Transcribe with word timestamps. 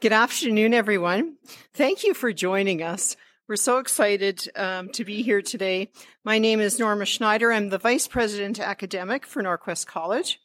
Good 0.00 0.12
afternoon, 0.14 0.72
everyone. 0.72 1.36
Thank 1.74 2.04
you 2.04 2.14
for 2.14 2.32
joining 2.32 2.82
us. 2.82 3.18
We're 3.46 3.56
so 3.56 3.76
excited 3.76 4.48
um, 4.56 4.88
to 4.92 5.04
be 5.04 5.20
here 5.20 5.42
today. 5.42 5.90
My 6.24 6.38
name 6.38 6.58
is 6.58 6.78
Norma 6.78 7.04
Schneider. 7.04 7.52
I'm 7.52 7.68
the 7.68 7.76
Vice 7.76 8.08
President 8.08 8.58
Academic 8.58 9.26
for 9.26 9.42
Norquest 9.42 9.86
College, 9.86 10.40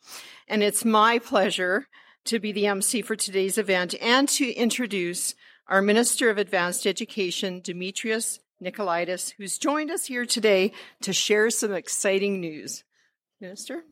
and 0.50 0.62
it's 0.62 0.84
my 0.84 1.20
pleasure 1.20 1.88
to 2.26 2.38
be 2.38 2.52
the 2.52 2.68
MC 2.68 3.02
for 3.02 3.16
today's 3.16 3.58
event 3.58 3.96
and 4.02 4.28
to 4.28 4.52
introduce 4.52 5.36
our 5.70 5.82
Minister 5.82 6.30
of 6.30 6.38
Advanced 6.38 6.86
Education, 6.86 7.62
Demetrios 7.62 8.40
Nicolaides, 8.62 9.36
who's 9.38 9.58
joined 9.58 9.90
us 9.90 10.08
here 10.08 10.26
today 10.26 10.74
to 11.00 11.14
share 11.14 11.50
some 11.50 11.74
exciting 11.74 12.42
news. 12.42 12.84
Minister? 13.40 13.86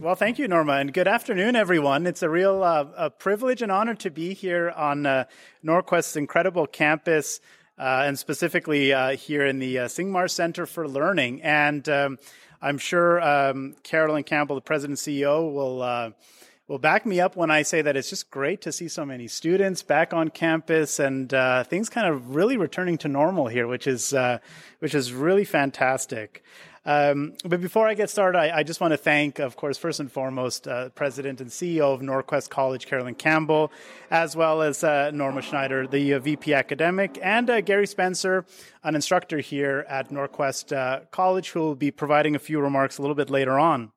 Well, 0.00 0.14
thank 0.14 0.38
you, 0.38 0.48
Norma, 0.48 0.76
and 0.76 0.94
good 0.94 1.06
afternoon, 1.06 1.56
everyone. 1.56 2.06
It's 2.06 2.22
a 2.22 2.30
real 2.30 2.62
uh, 2.62 2.86
a 2.96 3.10
privilege 3.10 3.60
and 3.60 3.70
honor 3.70 3.94
to 3.96 4.10
be 4.10 4.32
here 4.32 4.70
on 4.70 5.04
uh, 5.04 5.24
Norquest's 5.62 6.16
incredible 6.16 6.66
campus, 6.66 7.38
uh, 7.78 8.04
and 8.06 8.18
specifically 8.18 8.94
uh, 8.94 9.10
here 9.10 9.44
in 9.44 9.58
the 9.58 9.80
uh, 9.80 9.88
Singhmar 9.88 10.30
Center 10.30 10.64
for 10.64 10.88
Learning. 10.88 11.42
And 11.42 11.86
um, 11.90 12.18
I'm 12.62 12.78
sure 12.78 13.20
um, 13.20 13.76
Carolyn 13.82 14.24
Campbell, 14.24 14.54
the 14.54 14.62
president 14.62 15.06
and 15.06 15.16
CEO, 15.16 15.52
will 15.52 15.82
uh, 15.82 16.12
will 16.66 16.78
back 16.78 17.04
me 17.04 17.20
up 17.20 17.36
when 17.36 17.50
I 17.50 17.60
say 17.60 17.82
that 17.82 17.94
it's 17.94 18.08
just 18.08 18.30
great 18.30 18.62
to 18.62 18.72
see 18.72 18.88
so 18.88 19.04
many 19.04 19.28
students 19.28 19.82
back 19.82 20.14
on 20.14 20.30
campus 20.30 20.98
and 20.98 21.28
things 21.66 21.90
kind 21.90 22.06
of 22.06 22.34
really 22.34 22.56
returning 22.56 22.96
to 22.98 23.08
normal 23.08 23.48
here, 23.48 23.66
which 23.66 23.86
is 23.86 24.14
which 24.78 24.94
is 24.94 25.12
really 25.12 25.44
fantastic. 25.44 26.42
Um, 26.86 27.34
but 27.44 27.60
before 27.60 27.86
I 27.86 27.94
get 27.94 28.08
started, 28.08 28.38
I, 28.38 28.58
I, 28.58 28.62
just 28.62 28.80
want 28.80 28.92
to 28.92 28.96
thank, 28.96 29.38
of 29.38 29.54
course, 29.54 29.76
first 29.76 30.00
and 30.00 30.10
foremost, 30.10 30.66
uh, 30.66 30.88
President 30.90 31.42
and 31.42 31.50
CEO 31.50 31.92
of 31.92 32.00
Norquest 32.00 32.48
College, 32.48 32.86
Carolyn 32.86 33.14
Campbell, 33.14 33.70
as 34.10 34.34
well 34.34 34.62
as 34.62 34.82
uh, 34.82 35.10
Norma 35.12 35.42
Schneider, 35.42 35.86
the 35.86 36.14
uh, 36.14 36.18
VP 36.20 36.54
Academic, 36.54 37.18
and 37.22 37.50
uh, 37.50 37.60
Gary 37.60 37.86
Spencer, 37.86 38.46
an 38.82 38.94
instructor 38.94 39.40
here 39.40 39.84
at 39.90 40.08
Norquest 40.08 40.74
uh, 40.74 41.00
College, 41.10 41.50
who 41.50 41.60
will 41.60 41.74
be 41.74 41.90
providing 41.90 42.34
a 42.34 42.38
few 42.38 42.60
remarks 42.60 42.96
a 42.96 43.02
little 43.02 43.14
bit 43.14 43.28
later 43.28 43.58
on. 43.58 43.92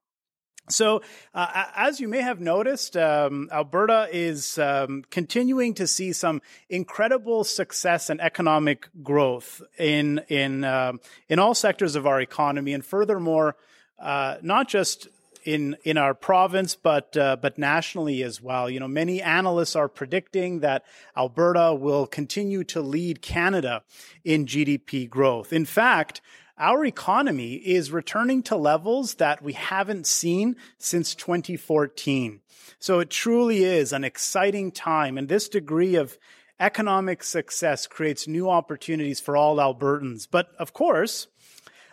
So, 0.69 1.01
uh, 1.33 1.65
as 1.75 1.99
you 1.99 2.07
may 2.07 2.21
have 2.21 2.39
noticed, 2.39 2.95
um, 2.95 3.49
Alberta 3.51 4.07
is 4.11 4.57
um, 4.57 5.03
continuing 5.09 5.73
to 5.73 5.87
see 5.87 6.13
some 6.13 6.41
incredible 6.69 7.43
success 7.43 8.09
and 8.09 8.21
economic 8.21 8.87
growth 9.03 9.61
in 9.77 10.21
in 10.29 10.63
uh, 10.63 10.93
in 11.27 11.39
all 11.39 11.53
sectors 11.53 11.97
of 11.97 12.07
our 12.07 12.21
economy, 12.21 12.73
and 12.73 12.85
furthermore, 12.85 13.57
uh, 13.99 14.37
not 14.41 14.69
just 14.69 15.09
in 15.43 15.75
in 15.83 15.97
our 15.97 16.13
province, 16.13 16.75
but 16.75 17.15
uh, 17.17 17.35
but 17.35 17.57
nationally 17.57 18.23
as 18.23 18.41
well. 18.41 18.69
You 18.69 18.79
know, 18.79 18.87
many 18.87 19.21
analysts 19.21 19.75
are 19.75 19.89
predicting 19.89 20.61
that 20.61 20.85
Alberta 21.17 21.73
will 21.73 22.07
continue 22.07 22.63
to 22.65 22.81
lead 22.81 23.21
Canada 23.21 23.83
in 24.23 24.45
GDP 24.45 25.09
growth. 25.09 25.51
In 25.51 25.65
fact, 25.65 26.21
our 26.57 26.85
economy 26.85 27.53
is 27.53 27.91
returning 27.91 28.43
to 28.43 28.55
levels 28.55 29.15
that 29.15 29.41
we 29.41 29.53
haven't 29.53 30.07
seen 30.07 30.55
since 30.77 31.15
2014. 31.15 32.41
So 32.79 32.99
it 32.99 33.09
truly 33.09 33.63
is 33.63 33.91
an 33.91 34.03
exciting 34.03 34.71
time. 34.71 35.17
And 35.17 35.27
this 35.27 35.49
degree 35.49 35.95
of 35.95 36.17
economic 36.59 37.23
success 37.23 37.87
creates 37.87 38.27
new 38.27 38.49
opportunities 38.49 39.19
for 39.19 39.35
all 39.35 39.57
Albertans. 39.57 40.27
But 40.29 40.49
of 40.59 40.73
course, 40.73 41.27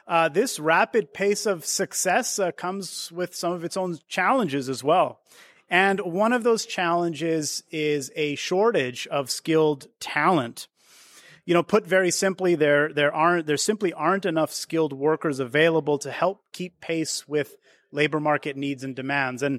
uh, 0.07 0.29
this 0.29 0.59
rapid 0.59 1.15
pace 1.15 1.47
of 1.47 1.65
success 1.65 2.39
uh, 2.39 2.53
comes 2.53 3.11
with 3.13 3.35
some 3.35 3.53
of 3.53 3.65
its 3.65 3.77
own 3.77 3.99
challenges 4.09 4.69
as 4.69 4.85
well. 4.85 5.21
And 5.71 6.01
one 6.01 6.33
of 6.33 6.43
those 6.43 6.67
challenges 6.67 7.63
is 7.71 8.11
a 8.17 8.35
shortage 8.35 9.07
of 9.07 9.31
skilled 9.31 9.87
talent 10.01 10.67
you 11.51 11.55
know, 11.55 11.65
put 11.65 11.85
very 11.85 12.13
simply, 12.13 12.55
there 12.55 12.93
there 12.93 13.13
aren't 13.13 13.49
there 13.49 13.57
simply 13.57 13.93
aren't 13.93 14.25
enough 14.25 14.53
skilled 14.53 14.93
workers 14.93 15.41
available 15.41 15.99
to 15.99 16.13
help 16.13 16.45
keep 16.53 16.81
pace 16.81 17.27
with 17.27 17.57
labor 17.91 18.21
market 18.21 18.57
needs 18.57 18.85
and 18.85 18.95
demands. 18.95 19.43
And 19.43 19.59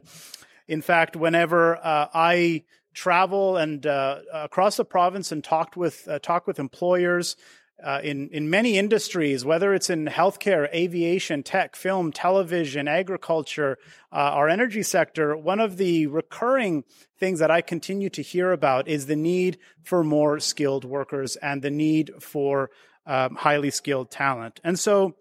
in 0.70 0.82
fact, 0.82 1.18
whenever 1.18 1.76
uh, 1.76 2.08
I 2.14 2.64
travel 2.94 3.58
and 3.58 3.86
uh, 3.86 4.20
across 4.34 4.78
the 4.78 4.86
province 4.86 5.34
and 5.34 5.44
talked 5.44 5.76
with 5.76 6.08
uh, 6.08 6.20
talk 6.20 6.48
with 6.48 6.60
employers, 6.60 7.36
uh, 7.84 8.00
in 8.04 8.30
in 8.30 8.50
many 8.50 8.78
industries, 8.78 9.44
whether 9.44 9.74
it's 9.74 9.90
in 9.90 10.06
healthcare, 10.06 10.74
aviation, 10.74 11.44
tech, 11.44 11.76
film, 11.76 12.12
television, 12.12 12.88
agriculture, 12.88 13.78
uh, 14.12 14.16
our 14.16 14.50
energy 14.50 14.84
sector, 14.84 15.36
one 15.36 15.60
of 15.60 15.78
the 15.78 16.08
recurring 16.08 16.84
things 17.20 17.40
that 17.40 17.52
I 17.52 17.62
continue 17.62 18.10
to 18.12 18.22
hear 18.22 18.52
about 18.52 18.88
is 18.88 19.06
the 19.06 19.16
need 19.16 19.58
for 19.84 20.04
more 20.04 20.40
skilled 20.40 20.86
workers 20.86 21.36
and 21.38 21.62
the 21.62 21.72
need 21.72 22.12
for 22.20 22.70
um, 23.06 23.36
highly 23.36 23.72
skilled 23.72 24.12
talent. 24.12 24.60
And 24.64 24.80
so, 24.80 25.16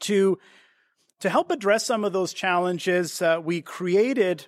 to 0.00 0.38
to 1.20 1.30
help 1.30 1.50
address 1.50 1.86
some 1.86 2.04
of 2.04 2.12
those 2.12 2.32
challenges, 2.32 3.22
uh, 3.22 3.40
we 3.42 3.62
created 3.62 4.46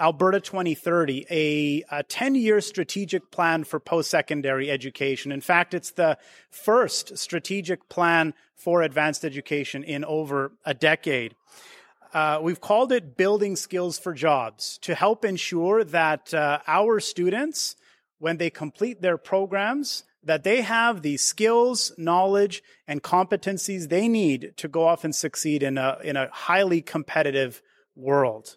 Alberta 0.00 0.40
2030, 0.40 1.26
a, 1.30 1.84
a 1.90 2.02
10 2.02 2.34
year 2.34 2.60
strategic 2.62 3.30
plan 3.30 3.64
for 3.64 3.78
post 3.78 4.10
secondary 4.10 4.70
education. 4.70 5.30
In 5.30 5.42
fact, 5.42 5.74
it's 5.74 5.90
the 5.90 6.16
first 6.50 7.18
strategic 7.18 7.88
plan 7.88 8.32
for 8.54 8.82
advanced 8.82 9.24
education 9.24 9.84
in 9.84 10.04
over 10.04 10.52
a 10.64 10.72
decade. 10.72 11.34
Uh, 12.14 12.40
we've 12.42 12.60
called 12.60 12.90
it 12.90 13.16
Building 13.16 13.54
Skills 13.56 13.98
for 13.98 14.14
Jobs 14.14 14.78
to 14.78 14.94
help 14.94 15.24
ensure 15.24 15.84
that 15.84 16.34
uh, 16.34 16.58
our 16.66 16.98
students, 16.98 17.76
when 18.18 18.38
they 18.38 18.50
complete 18.50 19.00
their 19.00 19.18
programs, 19.18 20.04
that 20.22 20.42
they 20.42 20.62
have 20.62 21.02
the 21.02 21.16
skills, 21.16 21.92
knowledge, 21.96 22.62
and 22.86 23.02
competencies 23.02 23.88
they 23.88 24.08
need 24.08 24.54
to 24.56 24.68
go 24.68 24.86
off 24.86 25.04
and 25.04 25.14
succeed 25.14 25.62
in 25.62 25.78
a, 25.78 25.98
in 26.02 26.16
a 26.16 26.28
highly 26.30 26.82
competitive 26.82 27.62
world. 27.94 28.56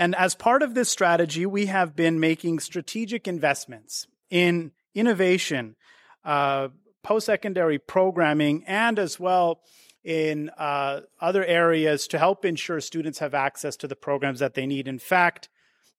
And 0.00 0.14
as 0.14 0.34
part 0.34 0.62
of 0.62 0.72
this 0.72 0.88
strategy, 0.88 1.44
we 1.44 1.66
have 1.66 1.94
been 1.94 2.20
making 2.20 2.60
strategic 2.60 3.28
investments 3.28 4.06
in 4.30 4.72
innovation, 4.94 5.76
uh, 6.24 6.68
post 7.02 7.26
secondary 7.26 7.78
programming, 7.78 8.64
and 8.66 8.98
as 8.98 9.20
well 9.20 9.60
in 10.02 10.48
uh, 10.56 11.00
other 11.20 11.44
areas 11.44 12.08
to 12.08 12.18
help 12.18 12.46
ensure 12.46 12.80
students 12.80 13.18
have 13.18 13.34
access 13.34 13.76
to 13.76 13.86
the 13.86 13.94
programs 13.94 14.38
that 14.38 14.54
they 14.54 14.64
need. 14.64 14.88
In 14.88 14.98
fact, 14.98 15.50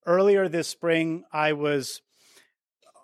earlier 0.04 0.48
this 0.48 0.66
spring, 0.66 1.22
I 1.32 1.52
was 1.52 2.02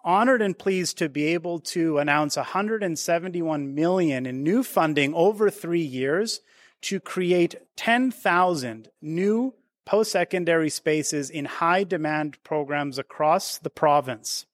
honored 0.03 0.43
and 0.43 0.59
pleased 0.59 0.99
to 0.99 1.09
be 1.09 1.27
able 1.27 1.61
to 1.61 1.99
announce 1.99 2.37
171 2.37 3.73
million 3.73 4.27
in 4.27 4.43
new 4.43 4.65
funding 4.65 5.15
over 5.15 5.49
three 5.49 5.81
years 5.81 6.41
to 6.81 6.99
create 6.99 7.55
10,000 7.77 8.89
new 9.01 9.55
post 9.88 10.12
secondary 10.12 10.69
spaces 10.69 11.31
in 11.31 11.47
high 11.47 11.82
demand 11.82 12.37
programs 12.44 12.99
across 12.99 13.56
the 13.56 13.71
province. 13.71 14.44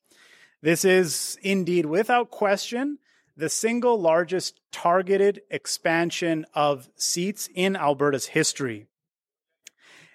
This 0.63 0.85
is 0.85 1.37
indeed, 1.43 1.87
without 1.87 2.31
question, 2.31 2.99
the 3.37 3.49
single 3.49 4.01
largest 4.01 4.61
targeted 4.71 5.43
expansion 5.51 6.47
of 6.55 6.89
seats 6.95 7.49
in 7.53 7.75
Alberta's 7.75 8.27
history. 8.27 8.87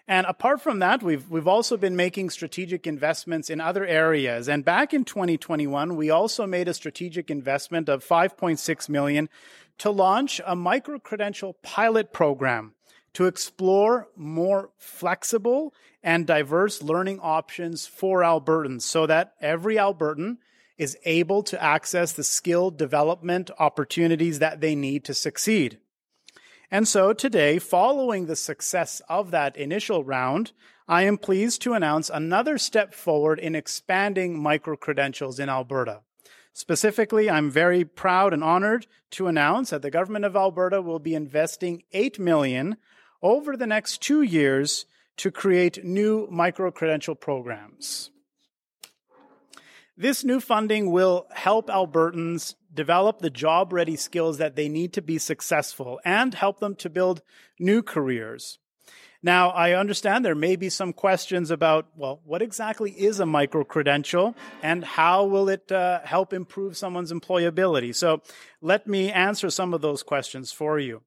And 0.08 0.26
apart 0.26 0.62
from 0.62 0.80
that, 0.80 1.04
we've, 1.04 1.30
we've 1.30 1.50
also 1.50 1.76
been 1.76 1.98
making 1.98 2.30
strategic 2.30 2.88
investments 2.88 3.50
in 3.50 3.60
other 3.60 3.86
areas. 3.86 4.48
And 4.48 4.64
back 4.64 4.94
in 4.94 5.04
2021, 5.04 5.98
we 5.98 6.10
also 6.10 6.48
made 6.48 6.70
a 6.70 6.74
strategic 6.74 7.30
investment 7.30 7.90
of 7.90 8.08
5.6 8.08 8.88
million 8.88 9.28
to 9.80 9.90
launch 9.90 10.40
a 10.48 10.56
micro 10.56 10.98
credential 10.98 11.58
pilot 11.62 12.14
program 12.14 12.74
to 13.14 13.26
explore 13.26 14.08
more 14.16 14.70
flexible 14.78 15.74
and 16.04 16.26
diverse 16.26 16.82
learning 16.82 17.20
options 17.22 17.86
for 17.86 18.22
Albertans 18.22 18.82
so 18.82 19.06
that 19.06 19.34
every 19.42 19.76
Albertan 19.76 20.38
is 20.78 20.98
able 21.04 21.44
to 21.44 21.62
access 21.62 22.14
the 22.14 22.24
skill 22.24 22.72
development 22.72 23.52
opportunities 23.60 24.40
that 24.40 24.62
they 24.62 24.76
need 24.76 25.04
to 25.04 25.14
succeed. 25.14 25.78
And 26.72 26.88
so 26.88 27.14
today, 27.14 27.60
following 27.60 28.26
the 28.28 28.36
success 28.36 29.02
of 29.10 29.32
that 29.32 29.58
initial 29.58 30.04
round, 30.04 30.52
I 30.88 31.04
am 31.04 31.18
pleased 31.18 31.62
to 31.64 31.74
announce 31.74 32.10
another 32.10 32.58
step 32.58 32.94
forward 32.94 33.40
in 33.40 33.56
expanding 33.56 34.42
micro 34.42 34.76
credentials 34.76 35.40
in 35.40 35.50
Alberta. 35.50 36.02
Specifically, 36.54 37.30
I'm 37.30 37.50
very 37.50 37.86
proud 37.86 38.34
and 38.34 38.44
honored 38.44 38.88
to 39.12 39.28
announce 39.28 39.70
that 39.70 39.82
the 39.82 39.92
government 39.92 40.26
of 40.26 40.36
Alberta 40.36 40.82
will 40.82 41.00
be 41.00 41.16
investing 41.16 41.84
8 41.92 42.20
million 42.20 42.78
over 43.22 43.58
the 43.58 43.68
next 43.68 44.02
two 44.02 44.22
years 44.22 44.86
to 45.18 45.32
create 45.32 45.84
new 45.84 46.28
micro 46.32 46.72
credential 46.72 47.16
programs. 47.16 48.12
This 49.98 50.24
new 50.24 50.40
funding 50.40 50.92
will 50.92 51.28
help 51.34 51.68
Albertans 51.68 52.56
develop 52.74 53.20
the 53.20 53.30
job 53.30 53.74
ready 53.74 53.98
skills 53.98 54.38
that 54.38 54.56
they 54.56 54.70
need 54.70 54.94
to 54.94 55.02
be 55.02 55.18
successful 55.18 56.00
and 56.06 56.34
help 56.34 56.62
them 56.62 56.76
to 56.76 56.90
build 56.90 57.22
new 57.60 57.82
careers. 57.82 58.60
Now, 59.22 59.50
I 59.50 59.74
understand 59.74 60.24
there 60.24 60.36
may 60.36 60.56
be 60.56 60.70
some 60.70 60.94
questions 60.94 61.52
about, 61.52 61.88
well, 61.98 62.22
what 62.24 62.42
exactly 62.42 62.92
is 62.92 63.20
a 63.20 63.26
micro 63.26 63.66
credential 63.66 64.36
and 64.64 64.86
how 64.86 65.26
will 65.26 65.50
it 65.50 65.70
uh, 65.70 66.00
help 66.06 66.32
improve 66.32 66.78
someone's 66.78 67.12
employability? 67.12 67.94
So 67.94 68.22
let 68.62 68.88
me 68.88 69.12
answer 69.12 69.50
some 69.50 69.74
of 69.74 69.82
those 69.82 70.04
questions 70.04 70.54
for 70.54 70.80
you. 70.80 71.02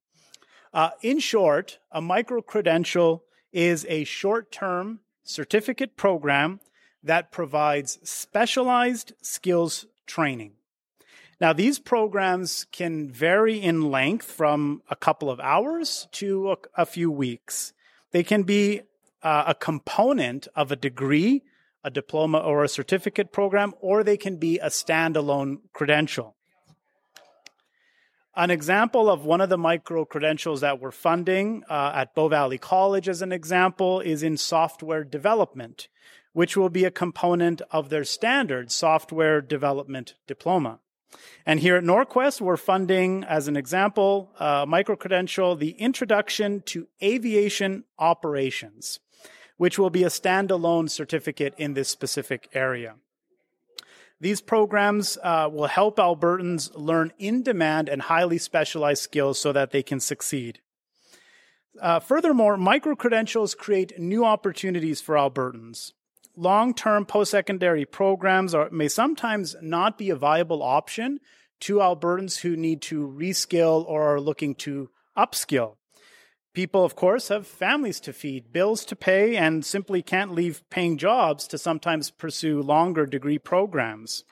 Uh, 0.73 0.91
in 1.03 1.19
short, 1.19 1.79
a 1.91 2.01
micro 2.01 2.41
credential 2.41 3.25
is 3.53 3.85
a 3.89 4.05
short 4.05 4.51
term 4.51 5.01
certificate 5.23 5.97
program 5.97 6.61
that 7.03 7.31
provides 7.31 7.99
specialized 8.03 9.13
skills 9.21 9.87
training. 10.07 10.53
Now, 11.41 11.53
these 11.53 11.79
programs 11.79 12.67
can 12.71 13.11
vary 13.11 13.61
in 13.61 13.91
length 13.91 14.31
from 14.31 14.83
a 14.89 14.95
couple 14.95 15.29
of 15.29 15.41
hours 15.41 16.07
to 16.13 16.53
a, 16.53 16.57
a 16.77 16.87
few 16.87 17.11
weeks. 17.11 17.73
They 18.13 18.23
can 18.23 18.45
be 18.45 18.83
uh, 19.23 19.45
a 19.49 19.55
component 19.55 20.47
of 20.55 20.71
a 20.71 20.77
degree, 20.77 21.43
a 21.83 21.91
diploma, 21.91 22.39
or 22.39 22.63
a 22.63 22.69
certificate 22.69 23.33
program, 23.33 23.75
or 23.81 24.05
they 24.05 24.17
can 24.17 24.37
be 24.37 24.59
a 24.61 24.69
standalone 24.69 25.59
credential. 25.73 26.37
An 28.34 28.50
example 28.50 29.11
of 29.11 29.26
one 29.26 29.43
of 29.43 29.50
the 29.50 29.58
micro 29.58 30.06
credentials 30.06 30.62
that 30.62 30.81
we're 30.81 30.90
funding 30.90 31.64
uh, 31.69 31.93
at 31.94 32.14
Bow 32.14 32.29
Valley 32.29 32.56
College, 32.56 33.06
as 33.06 33.20
an 33.20 33.31
example, 33.31 34.00
is 34.00 34.23
in 34.23 34.38
software 34.38 35.05
development, 35.05 35.88
which 36.32 36.56
will 36.56 36.70
be 36.70 36.87
a 36.87 36.90
component 36.90 37.61
of 37.70 37.90
their 37.90 38.05
standard 38.05 38.73
software 38.73 39.43
development 39.43 40.14
diploma. 40.26 40.79
And 41.44 41.61
here 41.61 41.76
at 41.76 41.84
Norquest, 41.84 42.40
we're 42.40 42.56
funding, 42.56 43.23
as 43.23 43.49
an 43.49 43.56
example, 43.58 44.31
uh, 44.38 44.64
micro-credential, 44.67 45.56
the 45.56 45.73
Introduction 45.73 46.62
to 46.62 46.88
Aviation 47.02 47.84
Operations, 47.99 48.99
which 49.58 49.79
will 49.79 49.90
be 49.90 50.05
a 50.05 50.08
standalone 50.08 50.88
certificate 50.88 51.52
in 51.58 51.75
this 51.75 51.90
specific 51.90 52.49
area. 52.55 52.94
These 54.23 54.41
programs 54.41 55.19
uh, 55.23 55.51
will 55.53 55.67
help 55.67 55.97
Albertans 55.99 56.71
learn 56.75 57.13
in-demand 57.19 57.89
and 57.89 58.01
highly 58.01 58.39
specialized 58.39 59.03
skills 59.03 59.39
so 59.39 59.53
that 59.53 59.73
they 59.73 59.83
can 59.83 60.01
succeed. 60.01 60.61
Uh, 61.81 62.01
furthermore, 62.01 62.57
micro-credentials 62.57 63.55
create 63.55 63.99
new 63.99 64.25
opportunities 64.25 65.03
for 65.03 65.17
Albertans 65.17 65.93
long 66.37 66.75
term 66.75 67.05
post 67.05 67.31
secondary 67.31 67.85
programs 67.85 68.55
are, 68.55 68.71
may 68.71 68.89
sometimes 68.89 69.57
not 69.61 69.99
be 69.99 70.11
a 70.11 70.17
viable 70.17 70.63
option 70.63 71.21
to 71.61 71.77
Albertans 71.77 72.41
who 72.41 72.57
need 72.57 72.83
to 72.83 73.07
reskill 73.07 73.85
or 73.87 74.15
are 74.15 74.21
looking 74.21 74.55
to 74.57 74.91
upskill. 75.17 75.77
People, 76.55 76.85
of 76.85 76.95
course, 76.95 77.29
have 77.29 77.47
families 77.47 77.99
to 78.01 78.13
feed, 78.13 78.53
bills 78.53 78.85
to 78.85 78.97
pay, 78.97 79.37
and 79.37 79.65
simply 79.65 80.03
can't 80.03 80.35
leave 80.35 80.69
paying 80.69 80.99
jobs 80.99 81.47
to 81.49 81.57
sometimes 81.57 82.11
pursue 82.11 82.61
longer 82.61 83.07
degree 83.07 83.39
programs. 83.39 84.25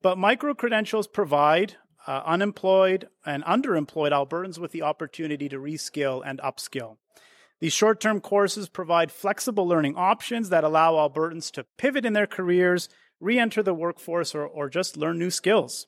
But 0.00 0.16
micro 0.16 0.54
credentials 0.54 1.06
provide 1.06 1.74
uh, 2.06 2.22
unemployed 2.24 3.08
and 3.26 3.44
underemployed 3.44 4.12
Albertans 4.12 4.58
with 4.58 4.72
the 4.72 4.80
opportunity 4.80 5.50
to 5.50 5.58
reskill 5.58 6.22
and 6.24 6.38
upskill. 6.38 6.96
These 7.60 7.74
short 7.74 8.00
term 8.00 8.20
courses 8.20 8.70
provide 8.70 9.12
flexible 9.12 9.68
learning 9.68 9.96
options 9.96 10.48
that 10.48 10.64
allow 10.64 10.94
Albertans 10.94 11.50
to 11.52 11.66
pivot 11.76 12.06
in 12.06 12.14
their 12.14 12.26
careers, 12.26 12.88
re 13.20 13.38
enter 13.38 13.62
the 13.62 13.74
workforce, 13.74 14.34
or, 14.34 14.46
or 14.46 14.70
just 14.70 14.96
learn 14.96 15.18
new 15.18 15.30
skills. 15.30 15.86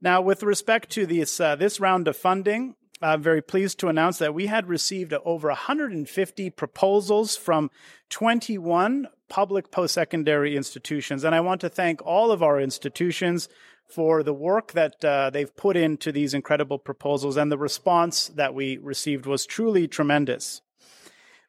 Now, 0.00 0.20
with 0.20 0.42
respect 0.42 0.90
to 0.90 1.06
this, 1.06 1.40
uh, 1.40 1.56
this 1.56 1.80
round 1.80 2.06
of 2.06 2.16
funding, 2.16 2.74
I'm 3.02 3.22
very 3.22 3.42
pleased 3.42 3.78
to 3.80 3.88
announce 3.88 4.18
that 4.18 4.32
we 4.32 4.46
had 4.46 4.68
received 4.68 5.12
over 5.12 5.48
150 5.48 6.50
proposals 6.50 7.36
from 7.36 7.70
21 8.08 9.08
public 9.28 9.70
post 9.70 9.94
secondary 9.94 10.56
institutions. 10.56 11.22
And 11.22 11.34
I 11.34 11.40
want 11.40 11.60
to 11.60 11.68
thank 11.68 12.00
all 12.06 12.30
of 12.32 12.42
our 12.42 12.58
institutions 12.58 13.48
for 13.86 14.22
the 14.22 14.32
work 14.32 14.72
that 14.72 15.04
uh, 15.04 15.30
they've 15.30 15.54
put 15.56 15.76
into 15.76 16.10
these 16.10 16.34
incredible 16.34 16.78
proposals, 16.78 17.36
and 17.36 17.52
the 17.52 17.58
response 17.58 18.28
that 18.28 18.54
we 18.54 18.78
received 18.78 19.26
was 19.26 19.46
truly 19.46 19.86
tremendous. 19.86 20.62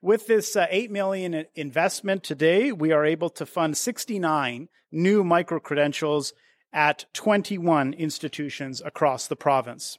With 0.01 0.27
this 0.27 0.55
uh, 0.55 0.67
8 0.69 0.91
million 0.91 1.45
investment 1.55 2.23
today, 2.23 2.71
we 2.71 2.91
are 2.91 3.05
able 3.05 3.29
to 3.31 3.45
fund 3.45 3.75
69 3.75 4.69
new 4.91 5.23
micro 5.23 5.59
credentials 5.59 6.33
at 6.71 7.05
21 7.13 7.93
institutions 7.93 8.81
across 8.85 9.27
the 9.27 9.35
province. 9.35 9.97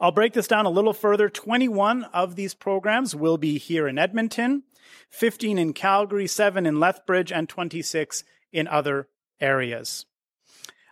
I'll 0.00 0.12
break 0.12 0.34
this 0.34 0.48
down 0.48 0.66
a 0.66 0.70
little 0.70 0.92
further. 0.92 1.28
21 1.28 2.04
of 2.04 2.36
these 2.36 2.54
programs 2.54 3.14
will 3.14 3.38
be 3.38 3.58
here 3.58 3.88
in 3.88 3.98
Edmonton, 3.98 4.64
15 5.10 5.58
in 5.58 5.72
Calgary, 5.72 6.26
7 6.26 6.66
in 6.66 6.78
Lethbridge, 6.78 7.32
and 7.32 7.48
26 7.48 8.24
in 8.52 8.68
other 8.68 9.08
areas. 9.40 10.06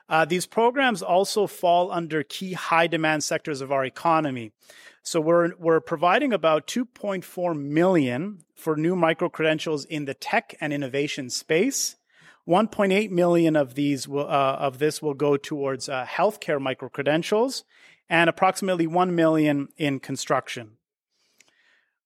Uh, 0.08 0.24
these 0.24 0.46
programs 0.46 1.02
also 1.02 1.46
fall 1.46 1.90
under 1.90 2.22
key 2.22 2.52
high 2.52 2.86
demand 2.86 3.24
sectors 3.24 3.60
of 3.60 3.72
our 3.72 3.84
economy. 3.84 4.52
So 5.02 5.20
we're, 5.20 5.54
we're 5.58 5.80
providing 5.80 6.32
about 6.32 6.66
2.4 6.66 7.58
million 7.58 8.44
for 8.54 8.76
new 8.76 8.96
micro 8.96 9.28
credentials 9.28 9.84
in 9.84 10.06
the 10.06 10.14
tech 10.14 10.54
and 10.60 10.72
innovation 10.72 11.30
space. 11.30 11.96
1.8 12.48 13.10
million 13.10 13.56
of 13.56 13.74
these 13.74 14.06
will, 14.06 14.28
uh, 14.28 14.56
of 14.56 14.78
this 14.78 15.00
will 15.00 15.14
go 15.14 15.36
towards 15.36 15.88
uh, 15.88 16.04
healthcare 16.06 16.60
micro 16.60 16.88
credentials 16.88 17.64
and 18.08 18.28
approximately 18.28 18.86
1 18.86 19.14
million 19.14 19.68
in 19.76 20.00
construction. 20.00 20.72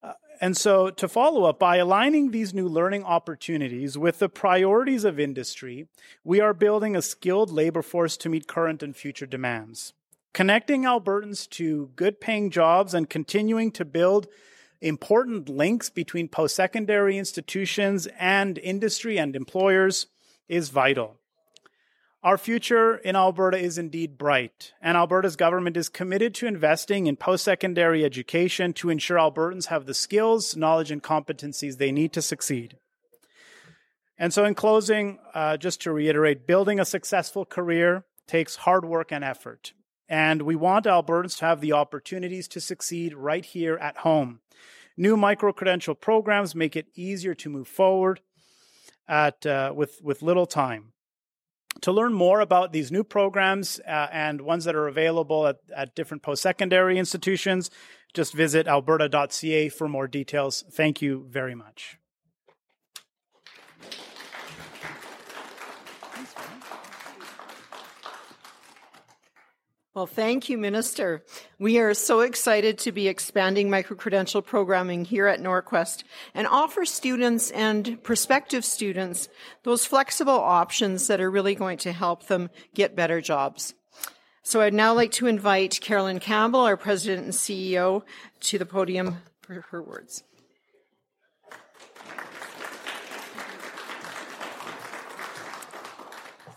Uh, 0.03 0.13
and 0.41 0.57
so, 0.57 0.91
to 0.91 1.09
follow 1.09 1.45
up, 1.45 1.59
by 1.59 1.77
aligning 1.77 2.31
these 2.31 2.55
new 2.55 2.69
learning 2.69 3.05
opportunities 3.05 3.99
with 3.99 4.19
the 4.19 4.29
priorities 4.29 5.05
of 5.05 5.19
industry, 5.19 5.89
we 6.25 6.41
are 6.41 6.55
building 6.55 6.95
a 6.95 7.03
skilled 7.03 7.51
labor 7.51 7.83
force 7.83 8.17
to 8.19 8.29
meet 8.29 8.47
current 8.47 8.83
and 8.83 8.97
future 8.97 9.27
demands. 9.27 9.93
Connecting 10.33 10.83
Albertans 10.83 11.49
to 11.51 11.91
good 11.97 12.21
paying 12.21 12.51
jobs 12.51 12.95
and 12.95 13.11
continuing 13.11 13.73
to 13.73 13.85
build 13.85 14.29
important 14.81 15.49
links 15.49 15.91
between 15.91 16.29
post 16.29 16.55
secondary 16.55 17.19
institutions 17.19 18.07
and 18.19 18.59
industry 18.59 19.19
and 19.19 19.35
employers 19.35 20.07
is 20.49 20.69
vital. 20.69 21.18
Our 22.21 22.37
future 22.37 22.97
in 22.97 23.15
Alberta 23.15 23.59
is 23.59 23.79
indeed 23.79 24.19
bright, 24.19 24.73
and 24.83 24.97
Alberta's 24.97 25.37
government 25.37 25.77
is 25.77 25.89
committed 25.89 26.35
to 26.35 26.49
investing 26.49 27.07
in 27.07 27.15
post 27.15 27.45
secondary 27.45 28.05
education 28.05 28.73
to 28.73 28.91
ensure 28.91 29.19
Albertans 29.19 29.67
have 29.67 29.87
the 29.87 29.95
skills, 29.95 30.57
knowledge, 30.57 30.91
and 30.91 31.01
competencies 31.01 31.79
they 31.79 31.93
need 31.93 32.13
to 32.15 32.21
succeed. 32.21 32.77
And 34.19 34.35
so, 34.35 34.45
in 34.45 34.57
closing, 34.57 35.21
uh, 35.33 35.59
just 35.59 35.81
to 35.83 35.93
reiterate, 35.93 36.45
building 36.45 36.81
a 36.81 36.85
successful 36.85 37.45
career 37.45 38.03
takes 38.27 38.57
hard 38.57 38.85
work 38.85 39.13
and 39.13 39.23
effort. 39.23 39.73
And 40.09 40.43
we 40.43 40.57
want 40.57 40.87
Albertans 40.87 41.39
to 41.39 41.45
have 41.45 41.61
the 41.61 41.73
opportunities 41.73 42.49
to 42.49 42.61
succeed 42.61 43.15
right 43.15 43.45
here 43.45 43.77
at 43.77 43.99
home. 43.99 44.41
New 44.97 45.17
micro 45.17 45.53
credential 45.53 45.95
programs 45.95 46.57
make 46.57 46.75
it 46.75 46.89
easier 46.97 47.35
to 47.37 47.49
move 47.49 47.69
forward 47.69 48.21
at, 49.07 49.47
uh, 49.47 49.73
with, 49.73 50.01
with 50.03 50.21
little 50.21 50.47
time. 50.47 50.95
To 51.83 51.93
learn 51.93 52.13
more 52.13 52.41
about 52.41 52.73
these 52.73 52.91
new 52.91 53.05
programs 53.05 53.81
uh, 53.87 54.09
and 54.13 54.41
ones 54.41 54.65
that 54.65 54.75
are 54.75 54.89
available 54.89 55.47
at, 55.47 55.59
at 55.75 55.95
different 55.95 56.23
post 56.23 56.43
secondary 56.43 56.99
institutions, 56.99 57.71
just 58.15 58.33
visit 58.35 58.67
alberta.ca 58.67 59.69
for 59.69 59.89
more 59.89 60.09
details. 60.09 60.65
Thank 60.71 61.01
you 61.01 61.27
very 61.29 61.55
much. 61.55 61.99
Well, 69.95 70.07
thank 70.07 70.49
you, 70.49 70.59
Minister. 70.59 71.25
We 71.59 71.79
are 71.79 71.95
so 71.95 72.21
excited 72.21 72.79
to 72.81 72.93
be 72.93 73.09
expanding 73.09 73.69
microcredential 73.69 74.45
programming 74.45 75.07
here 75.07 75.27
at 75.27 75.41
Norquest 75.41 76.05
and 76.35 76.47
offer 76.47 76.85
students 76.85 77.51
and 77.51 78.01
prospective 78.05 78.67
students 78.67 79.29
those 79.65 79.87
flexible 79.87 80.39
options 80.39 81.07
that 81.07 81.21
are 81.21 81.31
really 81.31 81.55
going 81.55 81.79
to 81.79 81.93
help 81.93 82.27
them 82.27 82.51
get 82.75 82.95
better 82.95 83.23
jobs. 83.23 83.75
So 84.43 84.61
I'd 84.61 84.75
now 84.75 84.93
like 84.95 85.13
to 85.13 85.27
invite 85.27 85.81
Carolyn 85.81 86.21
Campbell, 86.21 86.61
our 86.61 86.77
President 86.77 87.25
and 87.25 87.33
CEO, 87.33 88.03
to 88.41 88.59
the 88.59 88.67
podium 88.67 89.23
for 89.41 89.65
her 89.71 89.83
words. 89.83 90.23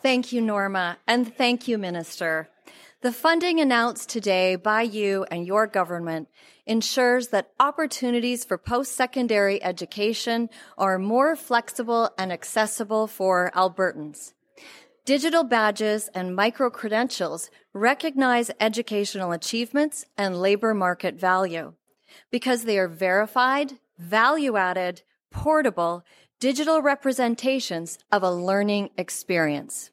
Thank 0.01 0.31
you, 0.31 0.41
Norma, 0.41 0.97
and 1.07 1.33
thank 1.33 1.67
you, 1.67 1.77
Minister. 1.77 2.49
The 3.01 3.11
funding 3.11 3.59
announced 3.59 4.09
today 4.09 4.55
by 4.55 4.83
you 4.83 5.25
and 5.31 5.47
your 5.47 5.65
government 5.65 6.27
ensures 6.67 7.29
that 7.29 7.49
opportunities 7.59 8.45
for 8.45 8.59
post-secondary 8.59 9.61
education 9.63 10.51
are 10.77 10.99
more 10.99 11.35
flexible 11.35 12.11
and 12.19 12.31
accessible 12.31 13.07
for 13.07 13.51
Albertans. 13.55 14.33
Digital 15.03 15.43
badges 15.43 16.11
and 16.13 16.35
micro 16.35 16.69
credentials 16.69 17.49
recognize 17.73 18.51
educational 18.59 19.31
achievements 19.31 20.05
and 20.15 20.39
labor 20.39 20.75
market 20.75 21.15
value 21.15 21.73
because 22.29 22.65
they 22.65 22.77
are 22.77 22.87
verified, 22.87 23.79
value 23.97 24.57
added, 24.57 25.01
portable, 25.31 26.05
digital 26.39 26.83
representations 26.83 27.97
of 28.11 28.21
a 28.21 28.29
learning 28.29 28.91
experience. 28.95 29.89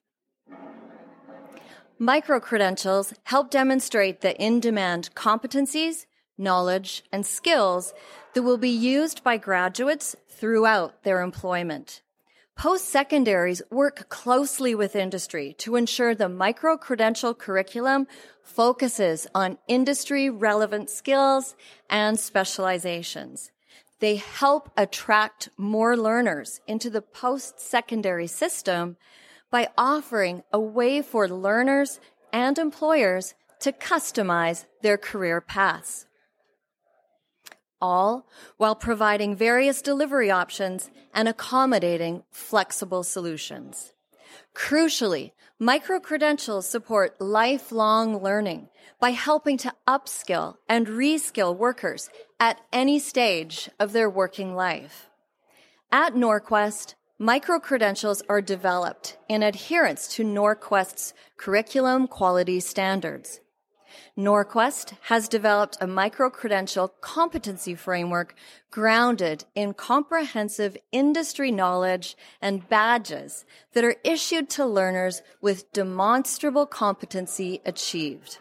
Micro 2.00 2.38
credentials 2.38 3.12
help 3.24 3.50
demonstrate 3.50 4.20
the 4.20 4.40
in 4.40 4.60
demand 4.60 5.10
competencies, 5.16 6.06
knowledge, 6.36 7.02
and 7.10 7.26
skills 7.26 7.92
that 8.34 8.44
will 8.44 8.56
be 8.56 8.70
used 8.70 9.24
by 9.24 9.36
graduates 9.36 10.14
throughout 10.28 11.02
their 11.02 11.22
employment. 11.22 12.02
Post 12.54 12.88
secondaries 12.88 13.62
work 13.68 14.08
closely 14.10 14.76
with 14.76 14.94
industry 14.94 15.56
to 15.58 15.74
ensure 15.74 16.14
the 16.14 16.28
micro 16.28 16.76
credential 16.76 17.34
curriculum 17.34 18.06
focuses 18.44 19.26
on 19.34 19.58
industry 19.66 20.30
relevant 20.30 20.90
skills 20.90 21.56
and 21.90 22.18
specializations. 22.20 23.50
They 23.98 24.16
help 24.16 24.70
attract 24.76 25.48
more 25.56 25.96
learners 25.96 26.60
into 26.68 26.90
the 26.90 27.02
post 27.02 27.58
secondary 27.58 28.28
system 28.28 28.96
by 29.50 29.68
offering 29.76 30.42
a 30.52 30.60
way 30.60 31.02
for 31.02 31.28
learners 31.28 32.00
and 32.32 32.58
employers 32.58 33.34
to 33.60 33.72
customize 33.72 34.66
their 34.82 34.98
career 34.98 35.40
paths. 35.40 36.06
All 37.80 38.26
while 38.56 38.74
providing 38.74 39.36
various 39.36 39.82
delivery 39.82 40.30
options 40.30 40.90
and 41.14 41.28
accommodating 41.28 42.24
flexible 42.30 43.04
solutions. 43.04 43.92
Crucially, 44.54 45.32
micro 45.58 46.00
credentials 46.00 46.68
support 46.68 47.20
lifelong 47.20 48.20
learning 48.22 48.68
by 49.00 49.10
helping 49.10 49.56
to 49.58 49.72
upskill 49.86 50.56
and 50.68 50.86
reskill 50.88 51.56
workers 51.56 52.10
at 52.40 52.60
any 52.72 52.98
stage 52.98 53.70
of 53.78 53.92
their 53.92 54.10
working 54.10 54.54
life. 54.54 55.08
At 55.92 56.14
Norquest, 56.14 56.94
Micro 57.20 57.58
credentials 57.58 58.22
are 58.28 58.40
developed 58.40 59.18
in 59.28 59.42
adherence 59.42 60.06
to 60.06 60.22
Norquest's 60.22 61.12
curriculum 61.36 62.06
quality 62.06 62.60
standards. 62.60 63.40
Norquest 64.16 64.92
has 65.02 65.28
developed 65.28 65.76
a 65.80 65.86
micro 65.88 66.30
credential 66.30 66.86
competency 67.00 67.74
framework 67.74 68.36
grounded 68.70 69.44
in 69.56 69.74
comprehensive 69.74 70.76
industry 70.92 71.50
knowledge 71.50 72.16
and 72.40 72.68
badges 72.68 73.44
that 73.72 73.82
are 73.82 73.96
issued 74.04 74.48
to 74.50 74.64
learners 74.64 75.20
with 75.40 75.72
demonstrable 75.72 76.66
competency 76.66 77.60
achieved. 77.66 78.38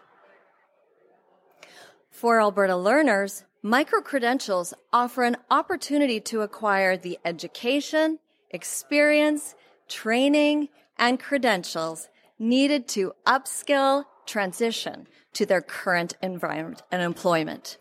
For 2.10 2.40
Alberta 2.40 2.76
learners, 2.76 3.44
micro 3.60 4.00
credentials 4.00 4.72
offer 4.92 5.24
an 5.24 5.36
opportunity 5.50 6.20
to 6.20 6.42
acquire 6.42 6.96
the 6.96 7.18
education, 7.24 8.20
experience, 8.50 9.54
training, 9.88 10.68
and 10.96 11.20
credentials 11.20 12.08
needed 12.38 12.88
to 12.88 13.12
upskill, 13.26 14.04
transition 14.26 15.06
to 15.32 15.46
their 15.46 15.62
current 15.62 16.16
environment 16.22 16.82
and 16.90 17.02
employment. 17.02 17.78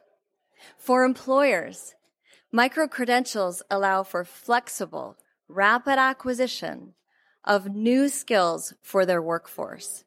For 0.78 1.04
employers, 1.04 1.96
micro 2.52 2.88
credentials 2.88 3.62
allow 3.70 4.04
for 4.04 4.24
flexible, 4.24 5.18
rapid 5.48 5.98
acquisition 6.00 6.94
of 7.44 7.74
new 7.74 8.10
skills 8.10 8.74
for 8.82 9.06
their 9.06 9.22
workforce 9.22 10.04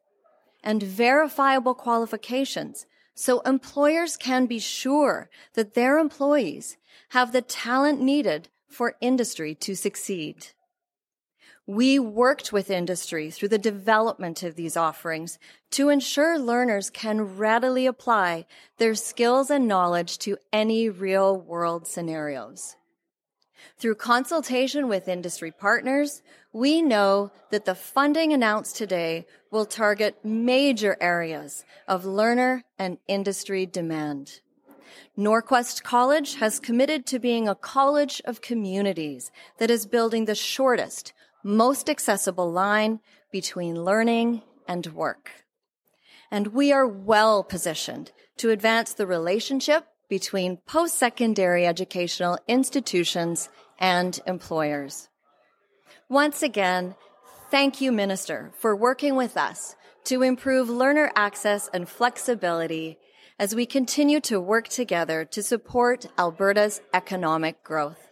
and 0.63 0.81
verifiable 0.83 1.73
qualifications 1.73 2.85
so 3.15 3.39
employers 3.41 4.15
can 4.15 4.45
be 4.45 4.59
sure 4.59 5.29
that 5.53 5.73
their 5.73 5.97
employees 5.97 6.77
have 7.09 7.31
the 7.31 7.41
talent 7.41 7.99
needed 7.99 8.49
for 8.71 8.95
industry 9.01 9.53
to 9.55 9.75
succeed. 9.75 10.47
We 11.67 11.99
worked 11.99 12.51
with 12.51 12.71
industry 12.71 13.29
through 13.29 13.49
the 13.49 13.57
development 13.57 14.41
of 14.43 14.55
these 14.55 14.75
offerings 14.75 15.37
to 15.71 15.89
ensure 15.89 16.39
learners 16.39 16.89
can 16.89 17.37
readily 17.37 17.85
apply 17.85 18.45
their 18.77 18.95
skills 18.95 19.51
and 19.51 19.67
knowledge 19.67 20.17
to 20.19 20.37
any 20.51 20.89
real 20.89 21.39
world 21.39 21.87
scenarios. 21.87 22.75
Through 23.77 23.95
consultation 23.95 24.87
with 24.87 25.07
industry 25.07 25.51
partners, 25.51 26.23
we 26.51 26.81
know 26.81 27.31
that 27.51 27.65
the 27.65 27.75
funding 27.75 28.33
announced 28.33 28.75
today 28.75 29.27
will 29.51 29.65
target 29.65 30.17
major 30.23 30.97
areas 30.99 31.63
of 31.87 32.05
learner 32.05 32.63
and 32.79 32.97
industry 33.07 33.65
demand. 33.65 34.41
Norquest 35.17 35.83
College 35.83 36.35
has 36.35 36.59
committed 36.59 37.05
to 37.07 37.19
being 37.19 37.47
a 37.47 37.55
college 37.55 38.21
of 38.25 38.41
communities 38.41 39.31
that 39.57 39.71
is 39.71 39.85
building 39.85 40.25
the 40.25 40.35
shortest, 40.35 41.13
most 41.43 41.89
accessible 41.89 42.51
line 42.51 42.99
between 43.31 43.83
learning 43.83 44.41
and 44.67 44.87
work. 44.87 45.31
And 46.29 46.47
we 46.47 46.71
are 46.71 46.87
well 46.87 47.43
positioned 47.43 48.11
to 48.37 48.51
advance 48.51 48.93
the 48.93 49.07
relationship 49.07 49.85
between 50.09 50.57
post-secondary 50.67 51.65
educational 51.65 52.37
institutions 52.47 53.49
and 53.79 54.19
employers. 54.27 55.09
Once 56.09 56.43
again, 56.43 56.95
thank 57.49 57.81
you, 57.81 57.91
Minister, 57.91 58.51
for 58.57 58.75
working 58.75 59.15
with 59.15 59.37
us 59.37 59.75
to 60.05 60.23
improve 60.23 60.69
learner 60.69 61.11
access 61.15 61.69
and 61.73 61.87
flexibility 61.87 62.97
as 63.41 63.55
we 63.55 63.65
continue 63.65 64.19
to 64.19 64.39
work 64.39 64.67
together 64.67 65.25
to 65.25 65.41
support 65.41 66.05
Alberta's 66.15 66.79
economic 66.93 67.63
growth. 67.63 68.11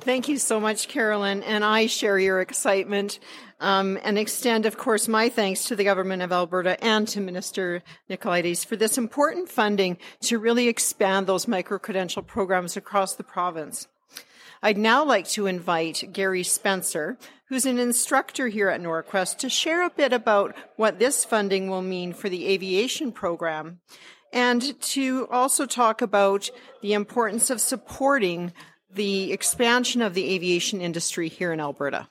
Thank 0.00 0.26
you 0.26 0.38
so 0.38 0.58
much, 0.58 0.88
Carolyn. 0.88 1.44
And 1.44 1.64
I 1.64 1.86
share 1.86 2.18
your 2.18 2.40
excitement 2.40 3.20
um, 3.60 3.96
and 4.02 4.18
extend, 4.18 4.66
of 4.66 4.76
course, 4.76 5.06
my 5.06 5.28
thanks 5.28 5.66
to 5.66 5.76
the 5.76 5.84
government 5.84 6.22
of 6.22 6.32
Alberta 6.32 6.82
and 6.84 7.06
to 7.08 7.20
Minister 7.20 7.84
Nicolaides 8.10 8.66
for 8.66 8.74
this 8.74 8.98
important 8.98 9.48
funding 9.48 9.98
to 10.22 10.40
really 10.40 10.66
expand 10.66 11.28
those 11.28 11.46
micro 11.46 11.78
credential 11.78 12.22
programs 12.22 12.76
across 12.76 13.14
the 13.14 13.24
province. 13.24 13.86
I'd 14.62 14.78
now 14.78 15.04
like 15.04 15.28
to 15.28 15.46
invite 15.46 16.12
Gary 16.12 16.42
Spencer, 16.42 17.18
who's 17.48 17.66
an 17.66 17.78
instructor 17.78 18.48
here 18.48 18.68
at 18.68 18.80
Norquest, 18.80 19.38
to 19.38 19.48
share 19.48 19.84
a 19.84 19.90
bit 19.90 20.12
about 20.12 20.54
what 20.76 20.98
this 20.98 21.24
funding 21.24 21.68
will 21.68 21.82
mean 21.82 22.12
for 22.12 22.28
the 22.28 22.48
aviation 22.48 23.12
program 23.12 23.80
and 24.32 24.80
to 24.80 25.28
also 25.30 25.64
talk 25.66 26.02
about 26.02 26.50
the 26.82 26.92
importance 26.92 27.48
of 27.50 27.60
supporting 27.60 28.52
the 28.92 29.32
expansion 29.32 30.02
of 30.02 30.14
the 30.14 30.34
aviation 30.34 30.80
industry 30.80 31.28
here 31.28 31.52
in 31.52 31.60
Alberta. 31.60 32.08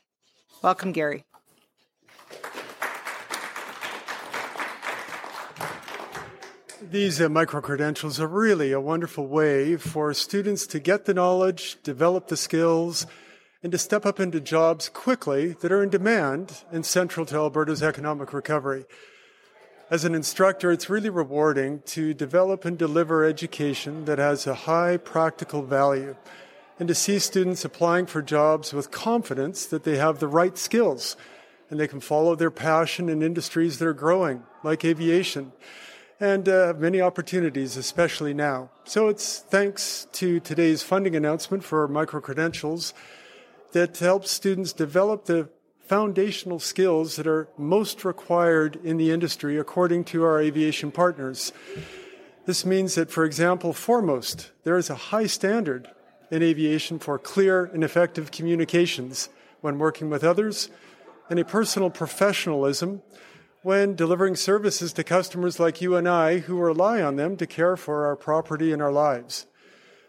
Welcome, 0.61 0.91
Gary. 0.91 1.23
These 6.81 7.19
uh, 7.19 7.29
micro 7.29 7.61
credentials 7.61 8.19
are 8.19 8.27
really 8.27 8.71
a 8.71 8.79
wonderful 8.79 9.27
way 9.27 9.75
for 9.75 10.13
students 10.13 10.67
to 10.67 10.79
get 10.79 11.05
the 11.05 11.13
knowledge, 11.13 11.77
develop 11.83 12.27
the 12.27 12.37
skills, 12.37 13.07
and 13.65 13.71
to 13.71 13.79
step 13.79 14.05
up 14.05 14.19
into 14.19 14.39
jobs 14.39 14.89
quickly 14.89 15.53
that 15.61 15.71
are 15.71 15.81
in 15.81 15.89
demand 15.89 16.61
and 16.71 16.85
central 16.85 17.25
to 17.25 17.35
Alberta's 17.35 17.81
economic 17.81 18.31
recovery. 18.31 18.85
As 19.89 20.05
an 20.05 20.13
instructor, 20.13 20.71
it's 20.71 20.87
really 20.87 21.09
rewarding 21.09 21.81
to 21.87 22.13
develop 22.13 22.63
and 22.63 22.77
deliver 22.77 23.25
education 23.25 24.05
that 24.05 24.19
has 24.19 24.45
a 24.45 24.53
high 24.53 24.97
practical 24.97 25.63
value 25.63 26.15
and 26.77 26.87
to 26.87 26.93
see 26.93 27.17
students 27.17 27.65
applying 27.65 28.05
for 28.05 28.21
jobs 28.21 28.71
with 28.71 28.91
confidence 28.91 29.65
that 29.65 29.83
they 29.83 29.97
have 29.97 30.19
the 30.19 30.27
right 30.27 30.59
skills 30.59 31.17
and 31.71 31.79
they 31.79 31.87
can 31.87 31.99
follow 31.99 32.35
their 32.35 32.51
passion 32.51 33.09
in 33.09 33.23
industries 33.23 33.79
that 33.79 33.87
are 33.87 33.93
growing, 33.93 34.43
like 34.63 34.85
aviation 34.85 35.53
and 36.19 36.47
uh, 36.47 36.75
many 36.77 37.01
opportunities, 37.01 37.77
especially 37.77 38.31
now. 38.31 38.69
So 38.83 39.07
it's 39.07 39.39
thanks 39.39 40.07
to 40.11 40.39
today's 40.39 40.83
funding 40.83 41.15
announcement 41.15 41.63
for 41.63 41.87
micro 41.87 42.21
credentials 42.21 42.93
that 43.75 43.97
helps 43.97 44.31
students 44.31 44.71
develop 44.71 45.25
the 45.25 45.49
foundational 45.81 46.59
skills 46.59 47.17
that 47.17 47.27
are 47.27 47.49
most 47.57 48.05
required 48.05 48.79
in 48.85 48.95
the 48.95 49.11
industry 49.11 49.57
according 49.57 50.01
to 50.01 50.23
our 50.23 50.39
aviation 50.39 50.93
partners. 50.93 51.51
This 52.45 52.65
means 52.65 52.95
that, 52.95 53.11
for 53.11 53.25
example, 53.25 53.73
foremost, 53.73 54.51
there 54.63 54.77
is 54.77 54.89
a 54.89 55.11
high 55.11 55.25
standard 55.27 55.89
in 56.31 56.41
aviation 56.41 56.99
for 56.99 57.19
clear 57.19 57.65
and 57.65 57.83
effective 57.83 58.31
communications 58.31 59.27
when 59.59 59.77
working 59.77 60.09
with 60.09 60.23
others 60.23 60.69
and 61.29 61.37
a 61.37 61.43
personal 61.43 61.89
professionalism 61.89 63.01
when 63.61 63.93
delivering 63.93 64.37
services 64.37 64.93
to 64.93 65.03
customers 65.03 65.59
like 65.59 65.81
you 65.81 65.97
and 65.97 66.07
I 66.07 66.37
who 66.37 66.57
rely 66.57 67.01
on 67.01 67.17
them 67.17 67.35
to 67.35 67.45
care 67.45 67.75
for 67.75 68.05
our 68.05 68.15
property 68.15 68.71
and 68.71 68.81
our 68.81 68.93
lives. 68.93 69.47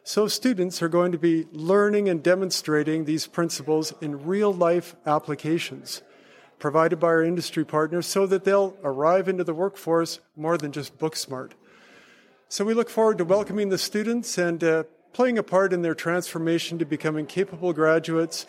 So 0.09 0.29
students 0.29 0.83
are 0.83 0.89
going 0.89 1.11
to 1.11 1.19
be 1.19 1.49
learning 1.51 2.09
and 2.09 2.23
demonstrating 2.23 3.07
these 3.07 3.27
principles 3.27 3.93
in 4.01 4.25
real 4.25 4.55
life 4.55 4.95
applications 5.05 6.01
provided 6.61 7.01
by 7.01 7.09
our 7.09 7.25
industry 7.25 7.65
partners 7.65 8.07
so 8.07 8.25
that 8.27 8.45
they'll 8.45 8.77
arrive 8.85 9.29
into 9.29 9.43
the 9.43 9.53
workforce 9.53 10.21
more 10.37 10.57
than 10.57 10.71
just 10.71 10.97
book 10.97 11.17
smart. 11.17 11.57
So 12.49 12.65
we 12.65 12.73
look 12.73 12.89
forward 12.89 13.19
to 13.19 13.25
welcoming 13.25 13.71
the 13.71 13.79
students 13.79 14.39
and 14.39 14.63
uh, 14.63 14.85
playing 15.13 15.39
a 15.39 15.43
part 15.43 15.73
in 15.73 15.83
their 15.83 15.97
transformation 15.97 16.79
to 16.79 16.85
becoming 16.85 17.27
capable 17.27 17.73
graduates 17.73 18.47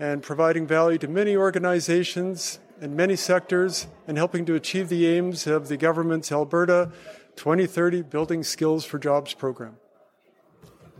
and 0.00 0.24
providing 0.24 0.66
value 0.66 0.98
to 0.98 1.06
many 1.06 1.36
organizations 1.36 2.58
and 2.80 2.96
many 2.96 3.14
sectors 3.14 3.86
and 4.08 4.18
helping 4.18 4.44
to 4.46 4.56
achieve 4.56 4.88
the 4.88 5.06
aims 5.06 5.46
of 5.46 5.68
the 5.68 5.76
government's 5.76 6.32
Alberta 6.32 6.90
2030 7.36 8.02
Building 8.02 8.42
Skills 8.42 8.84
for 8.84 8.98
Jobs 8.98 9.34
program. 9.34 9.76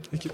Thank 0.02 0.24
you. 0.24 0.30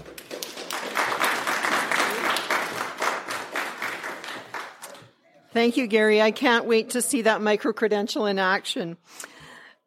Thank 5.53 5.77
you, 5.77 5.85
Gary. 5.85 6.19
I 6.19 6.31
can't 6.31 6.65
wait 6.65 6.89
to 6.91 7.01
see 7.01 7.21
that 7.21 7.41
micro 7.41 7.73
credential 7.73 8.25
in 8.25 8.39
action. 8.39 8.97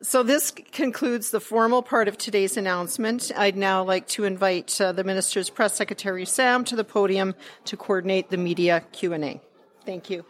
So 0.01 0.23
this 0.23 0.53
concludes 0.53 1.31
the 1.31 1.41
formal 1.41 1.83
part 1.83 2.07
of 2.07 2.17
today's 2.17 2.57
announcement. 2.57 3.33
I'd 3.37 3.57
now 3.57 3.83
like 3.83 4.07
to 4.09 4.25
invite 4.25 4.81
uh, 4.81 4.93
the 4.93 5.03
minister's 5.03 5.51
press 5.51 5.75
secretary 5.75 6.25
Sam 6.25 6.65
to 6.67 6.77
the 6.77 6.85
podium 6.85 7.35
to 7.65 7.77
coordinate 7.77 8.31
the 8.31 8.37
media 8.37 8.85
Q&A. 8.93 9.41
Thank 9.85 10.11
you. 10.11 10.25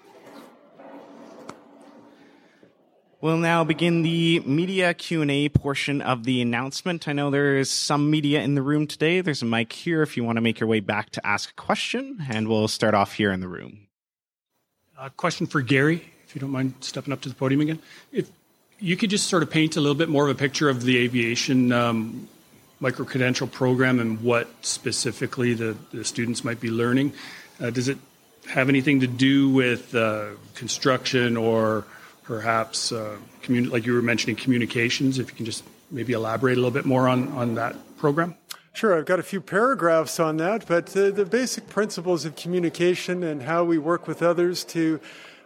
We'll 3.23 3.39
now 3.39 3.65
begin 3.65 4.03
the 4.03 4.41
media 4.41 4.93
Q&A 4.93 5.49
portion 5.49 6.03
of 6.03 6.25
the 6.25 6.43
announcement. 6.43 7.09
I 7.09 7.15
know 7.15 7.31
there 7.31 7.57
is 7.57 7.71
some 7.71 8.11
media 8.11 8.43
in 8.43 8.55
the 8.55 8.61
room 8.61 8.87
today. 8.87 9.23
There's 9.23 9.41
a 9.41 9.47
mic 9.47 9.73
here 9.73 10.03
if 10.03 10.19
you 10.19 10.25
want 10.25 10.37
to 10.37 10.43
make 10.43 10.61
your 10.61 10.69
way 10.69 10.81
back 10.81 11.09
to 11.13 11.27
ask 11.27 11.51
a 11.51 11.55
question, 11.55 12.23
and 12.29 12.47
we'll 12.47 12.69
start 12.69 12.93
off 12.93 13.15
here 13.15 13.33
in 13.33 13.41
the 13.41 13.49
room. 13.49 13.87
A 15.01 15.09
question 15.09 15.47
for 15.47 15.63
Gary, 15.63 16.13
if 16.27 16.35
you 16.35 16.43
don't 16.43 16.51
mind 16.51 16.75
stepping 16.81 17.11
up 17.11 17.23
to 17.23 17.31
the 17.31 17.35
podium 17.35 17.63
again. 17.63 17.79
If 18.13 18.29
you 18.81 18.99
could 18.99 19.09
just 19.09 19.29
sort 19.29 19.43
of 19.43 19.49
paint 19.49 19.77
a 19.77 19.81
little 19.81 19.95
bit 19.95 20.11
more 20.11 20.29
of 20.29 20.37
a 20.37 20.39
picture 20.39 20.69
of 20.69 20.83
the 20.83 20.99
aviation 20.99 21.73
um, 21.73 22.29
micro 22.81 23.07
credential 23.07 23.47
program 23.47 23.99
and 23.99 24.23
what 24.23 24.47
specifically 24.61 25.55
the, 25.55 25.75
the 25.91 26.05
students 26.05 26.45
might 26.45 26.61
be 26.61 26.71
learning. 26.71 27.15
Uh, 27.59 27.71
does 27.71 27.89
it 27.89 27.97
have 28.51 28.69
anything 28.69 29.01
to 29.01 29.07
do 29.07 29.49
with 29.49 29.95
uh, 29.95 30.27
construction 30.55 31.39
or 31.39 31.87
perhaps 32.27 32.93
uh, 32.93 33.17
like 33.49 33.87
you 33.87 33.95
were 33.95 34.03
mentioning 34.03 34.37
communications? 34.37 35.19
If 35.19 35.31
you 35.31 35.37
can 35.37 35.47
just 35.47 35.65
maybe 35.91 36.13
elaborate 36.13 36.55
a 36.55 36.61
little 36.61 36.71
bit 36.71 36.85
more 36.85 37.09
on, 37.09 37.29
on 37.29 37.55
that 37.55 37.77
program. 37.97 38.35
Sure, 38.73 38.99
I've 38.99 39.07
got 39.07 39.19
a 39.19 39.23
few 39.23 39.41
paragraphs 39.41 40.21
on 40.21 40.37
that, 40.37 40.67
but 40.67 40.95
uh, 40.97 41.11
the 41.11 41.25
basic 41.25 41.69
principles 41.69 42.25
of 42.25 42.37
communication 42.37 43.23
and 43.23 43.45
how 43.45 43.65
we 43.65 43.79
work 43.79 44.07
with 44.07 44.23
others 44.23 44.65
to 44.65 45.01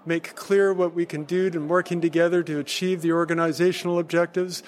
make 0.05 0.35
clear 0.35 0.73
what 0.73 0.95
we 0.95 1.07
can 1.07 1.25
do 1.25 1.47
and 1.47 1.69
working 1.69 2.01
together 2.01 2.43
to 2.43 2.59
achieve 2.59 3.03
the 3.03 3.13
organizational 3.13 3.99
objectives, 3.99 4.63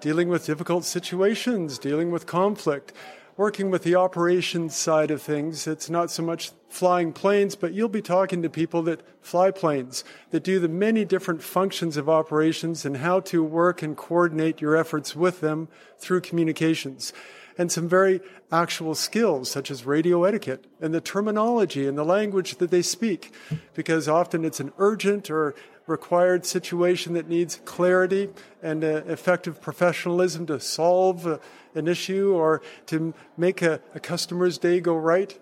dealing 0.00 0.28
with 0.28 0.46
difficult 0.46 0.84
situations, 0.84 1.78
dealing 1.78 2.10
with 2.10 2.26
conflict, 2.26 2.92
working 3.38 3.70
with 3.70 3.84
the 3.84 3.94
operations 3.94 4.74
side 4.74 5.12
of 5.12 5.22
things. 5.22 5.68
It's 5.68 5.88
not 5.88 6.10
so 6.10 6.24
much 6.24 6.50
flying 6.68 7.12
planes, 7.12 7.54
but 7.54 7.72
you'll 7.72 7.88
be 7.88 8.02
talking 8.02 8.42
to 8.42 8.50
people 8.50 8.82
that 8.82 9.00
fly 9.24 9.52
planes, 9.52 10.02
that 10.32 10.42
do 10.42 10.58
the 10.58 10.68
many 10.68 11.04
different 11.04 11.40
functions 11.40 11.96
of 11.96 12.08
operations 12.08 12.84
and 12.84 12.96
how 12.96 13.20
to 13.20 13.42
work 13.44 13.80
and 13.80 13.96
coordinate 13.96 14.60
your 14.60 14.76
efforts 14.76 15.14
with 15.14 15.40
them 15.40 15.68
through 15.98 16.20
communications 16.20 17.12
and 17.56 17.70
some 17.70 17.88
very 17.88 18.20
actual 18.52 18.94
skills 18.94 19.50
such 19.50 19.70
as 19.70 19.84
radio 19.84 20.24
etiquette 20.24 20.64
and 20.80 20.94
the 20.94 21.00
terminology 21.00 21.86
and 21.86 21.98
the 21.98 22.04
language 22.04 22.56
that 22.56 22.70
they 22.70 22.82
speak 22.82 23.32
because 23.74 24.08
often 24.08 24.44
it's 24.44 24.60
an 24.60 24.72
urgent 24.78 25.28
or 25.30 25.54
required 25.88 26.44
situation 26.44 27.14
that 27.14 27.28
needs 27.28 27.60
clarity 27.64 28.28
and 28.62 28.84
uh, 28.84 29.02
effective 29.06 29.60
professionalism 29.60 30.46
to 30.46 30.60
solve 30.60 31.26
uh, 31.26 31.38
an 31.74 31.88
issue 31.88 32.32
or 32.32 32.62
to 32.86 33.14
make 33.36 33.62
a, 33.62 33.80
a, 33.94 34.00
customer's 34.00 34.58
day 34.58 34.80
go 34.80 34.96
right. 34.96 35.38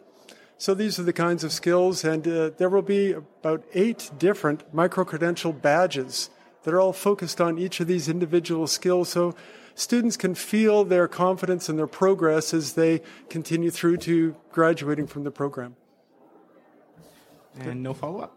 So 0.59 0.73
these 0.75 0.99
are 0.99 1.03
the 1.03 1.13
kinds 1.13 1.45
of 1.45 1.53
skills, 1.53 2.05
and 2.05 2.27
uh, 2.27 2.51
there 2.57 2.71
will 2.71 2.83
be 2.83 3.13
about 3.13 3.65
eight 3.75 4.11
different 4.19 4.73
micro 4.73 5.05
credential 5.05 5.53
badges 5.53 6.31
that 6.63 6.73
are 6.73 6.81
all 6.81 6.93
focused 6.93 7.41
on 7.41 7.59
each 7.59 7.81
of 7.81 7.87
these 7.87 8.09
individual 8.09 8.67
skills. 8.67 9.11
So 9.11 9.35
students 9.75 10.17
can 10.17 10.35
feel 10.35 10.85
their 10.85 11.09
confidence 11.09 11.69
and 11.69 11.79
their 11.79 11.87
progress 11.87 12.55
as 12.55 12.73
they 12.73 13.03
continue 13.29 13.71
through 13.71 13.99
to 13.99 14.35
graduating 14.51 15.07
from 15.07 15.25
the 15.25 15.31
program. 15.31 15.77
And 17.59 17.83
no 17.83 17.95
follow 17.95 18.21
up. 18.21 18.36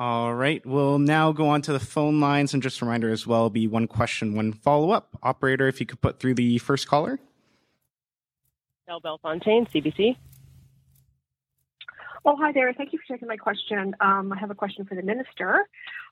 All 0.00 0.32
right, 0.32 0.64
we'll 0.64 1.00
now 1.00 1.32
go 1.32 1.48
on 1.48 1.60
to 1.62 1.72
the 1.72 1.80
phone 1.80 2.20
lines. 2.20 2.54
And 2.54 2.62
just 2.62 2.80
a 2.80 2.84
reminder 2.84 3.10
as 3.10 3.26
well, 3.26 3.50
be 3.50 3.66
one 3.66 3.88
question, 3.88 4.36
one 4.36 4.52
follow 4.52 4.90
up. 4.90 5.18
Operator, 5.24 5.66
if 5.66 5.80
you 5.80 5.86
could 5.86 6.00
put 6.00 6.20
through 6.20 6.34
the 6.34 6.58
first 6.58 6.86
caller. 6.86 7.18
Michelle 8.86 9.00
Bellefontaine, 9.00 9.66
CBC. 9.66 10.16
Oh, 12.24 12.36
hi 12.36 12.52
there. 12.52 12.72
Thank 12.72 12.92
you 12.92 12.98
for 12.98 13.14
taking 13.14 13.26
my 13.26 13.36
question. 13.36 13.96
Um, 14.00 14.32
I 14.32 14.38
have 14.38 14.50
a 14.50 14.54
question 14.54 14.84
for 14.84 14.94
the 14.94 15.02
minister. 15.02 15.66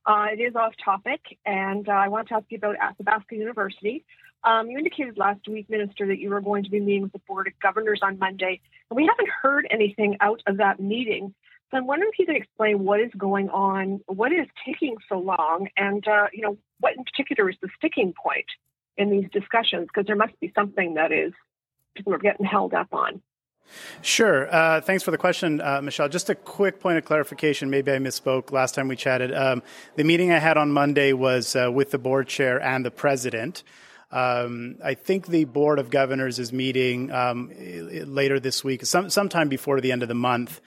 Uh, 0.04 0.26
it 0.32 0.40
is 0.40 0.56
off 0.56 0.72
topic, 0.84 1.20
and 1.44 1.88
uh, 1.88 1.92
I 1.92 2.08
want 2.08 2.28
to 2.28 2.34
ask 2.34 2.46
you 2.48 2.58
about 2.58 2.76
Athabasca 2.80 3.36
University. 3.36 4.04
Um, 4.42 4.68
you 4.68 4.78
indicated 4.78 5.16
last 5.16 5.46
week, 5.48 5.68
Minister, 5.70 6.06
that 6.06 6.18
you 6.18 6.30
were 6.30 6.40
going 6.40 6.64
to 6.64 6.70
be 6.70 6.80
meeting 6.80 7.02
with 7.02 7.12
the 7.12 7.20
Board 7.20 7.46
of 7.46 7.52
Governors 7.60 8.00
on 8.02 8.18
Monday, 8.18 8.60
and 8.90 8.96
we 8.96 9.06
haven't 9.06 9.28
heard 9.42 9.66
anything 9.70 10.16
out 10.20 10.42
of 10.46 10.56
that 10.56 10.80
meeting. 10.80 11.34
So 11.70 11.78
I'm 11.78 11.86
wondering 11.86 12.10
if 12.12 12.18
you 12.18 12.26
could 12.26 12.36
explain 12.36 12.84
what 12.84 13.00
is 13.00 13.10
going 13.18 13.48
on, 13.48 14.00
what 14.06 14.32
is 14.32 14.46
taking 14.64 14.96
so 15.08 15.18
long, 15.18 15.68
and 15.76 16.06
uh, 16.06 16.26
you 16.32 16.42
know 16.42 16.56
what 16.80 16.94
in 16.96 17.04
particular 17.04 17.50
is 17.50 17.56
the 17.60 17.68
sticking 17.76 18.14
point 18.22 18.46
in 18.96 19.10
these 19.10 19.28
discussions? 19.32 19.88
Because 19.88 20.06
there 20.06 20.16
must 20.16 20.38
be 20.40 20.52
something 20.54 20.94
that 20.94 21.12
is 21.12 21.32
people 21.96 22.14
are 22.14 22.18
getting 22.18 22.46
held 22.46 22.72
up 22.72 22.88
on. 22.92 23.20
Sure. 24.00 24.54
Uh, 24.54 24.80
thanks 24.80 25.02
for 25.02 25.10
the 25.10 25.18
question, 25.18 25.60
uh, 25.60 25.80
Michelle. 25.82 26.08
Just 26.08 26.30
a 26.30 26.36
quick 26.36 26.78
point 26.78 26.98
of 26.98 27.04
clarification. 27.04 27.68
Maybe 27.68 27.90
I 27.90 27.98
misspoke 27.98 28.52
last 28.52 28.76
time 28.76 28.86
we 28.86 28.94
chatted. 28.94 29.34
Um, 29.34 29.62
the 29.96 30.04
meeting 30.04 30.30
I 30.32 30.38
had 30.38 30.56
on 30.56 30.70
Monday 30.70 31.12
was 31.12 31.56
uh, 31.56 31.70
with 31.72 31.90
the 31.90 31.98
board 31.98 32.28
chair 32.28 32.62
and 32.62 32.84
the 32.84 32.92
president. 32.92 33.64
Um, 34.12 34.76
I 34.84 34.94
think 34.94 35.26
the 35.26 35.46
board 35.46 35.80
of 35.80 35.90
governors 35.90 36.38
is 36.38 36.52
meeting 36.52 37.10
um, 37.10 37.50
later 37.58 38.38
this 38.38 38.62
week, 38.62 38.86
some, 38.86 39.10
sometime 39.10 39.48
before 39.48 39.80
the 39.80 39.90
end 39.90 40.02
of 40.02 40.08
the 40.08 40.14
month. 40.14 40.60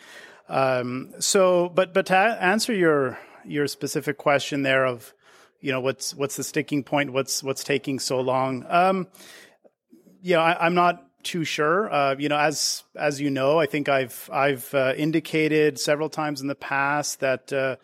Um, 0.50 1.14
so, 1.20 1.70
but 1.70 1.94
but 1.94 2.08
to 2.08 2.18
answer 2.18 2.74
your 2.74 3.20
your 3.46 3.68
specific 3.68 4.18
question 4.18 4.64
there 4.64 4.86
of, 4.86 5.14
you 5.62 5.72
know, 5.72 5.80
what's 5.80 6.14
what's 6.14 6.36
the 6.36 6.44
sticking 6.44 6.84
point? 6.84 7.14
What's 7.14 7.44
what's 7.44 7.64
taking 7.64 8.00
so 8.00 8.20
long? 8.20 8.66
Um, 8.68 9.08
I, 10.28 10.58
I'm 10.60 10.74
not 10.74 11.06
too 11.24 11.44
sure. 11.44 11.92
Uh, 11.94 12.16
you 12.18 12.30
know, 12.30 12.38
as 12.38 12.84
as 12.96 13.22
you 13.22 13.30
know, 13.30 13.60
I 13.60 13.68
think 13.68 13.90
I've 13.90 14.30
I've 14.34 14.74
uh, 14.74 14.94
indicated 14.98 15.80
several 15.80 16.10
times 16.10 16.42
in 16.42 16.48
the 16.48 16.56
past 16.56 17.20
that 17.20 17.54
uh, 17.54 17.76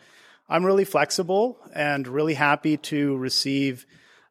I'm 0.48 0.64
really 0.64 0.84
flexible 0.84 1.58
and 1.72 2.06
really 2.08 2.34
happy 2.34 2.76
to 2.78 3.16
receive 3.16 3.86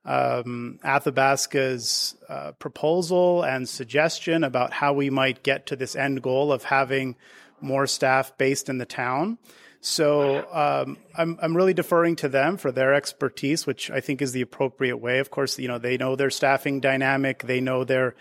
um, 0.06 0.80
Athabasca's 0.84 2.16
uh, 2.30 2.52
proposal 2.54 3.44
and 3.44 3.68
suggestion 3.68 4.44
about 4.44 4.74
how 4.74 4.94
we 4.94 5.10
might 5.10 5.42
get 5.42 5.68
to 5.68 5.76
this 5.76 5.96
end 5.96 6.22
goal 6.22 6.52
of 6.52 6.64
having 6.66 7.16
more 7.66 7.88
staff 7.88 8.38
based 8.38 8.70
in 8.70 8.78
the 8.78 8.86
town. 8.86 9.38
So 9.82 10.48
um, 10.52 10.98
I'm 11.16 11.38
I'm 11.42 11.56
really 11.56 11.74
deferring 11.74 12.16
to 12.18 12.30
them 12.30 12.58
for 12.58 12.72
their 12.72 12.94
expertise, 12.94 13.68
which 13.68 13.92
I 13.92 14.00
think 14.00 14.22
is 14.22 14.32
the 14.32 14.42
appropriate 14.42 14.98
way. 14.98 15.20
Of 15.20 15.30
course, 15.30 15.60
you 15.60 15.68
know 15.68 15.78
they 15.78 15.98
know 15.98 16.16
their 16.16 16.32
staffing 16.32 16.80
dynamic, 16.80 17.44
they 17.44 17.62
know 17.62 17.84
their 17.84 18.16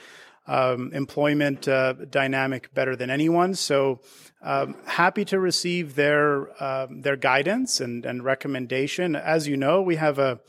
um, 0.47 0.93
employment 0.93 1.67
uh, 1.67 1.95
dynamic 1.95 2.75
better 2.75 2.97
than 2.97 3.09
anyone. 3.09 3.55
So 3.55 4.01
um, 4.43 4.77
happy 4.85 5.25
to 5.27 5.41
receive 5.41 5.95
their 5.95 6.63
um, 6.63 7.01
their 7.01 7.17
guidance 7.17 7.81
and, 7.81 8.05
and 8.05 8.23
recommendation. 8.23 9.17
As 9.17 9.49
you 9.49 9.57
know, 9.57 9.81
we 9.81 9.97
have 9.97 10.19
a 10.19 10.41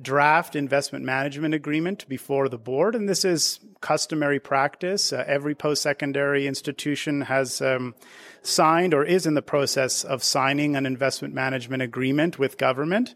draft 0.00 0.54
investment 0.54 1.04
management 1.04 1.54
agreement 1.54 2.08
before 2.08 2.48
the 2.48 2.58
board, 2.58 2.94
and 2.94 3.08
this 3.08 3.24
is 3.24 3.58
customary 3.82 4.40
practice. 4.40 5.12
Uh, 5.12 5.22
every 5.26 5.54
post 5.54 5.82
secondary 5.82 6.46
institution 6.46 7.20
has 7.22 7.60
um, 7.60 7.94
signed 8.40 8.94
or 8.94 9.04
is 9.04 9.26
in 9.26 9.34
the 9.34 9.42
process 9.42 10.04
of 10.04 10.24
signing 10.24 10.74
an 10.74 10.86
investment 10.86 11.34
management 11.34 11.82
agreement 11.82 12.38
with 12.38 12.56
government. 12.56 13.14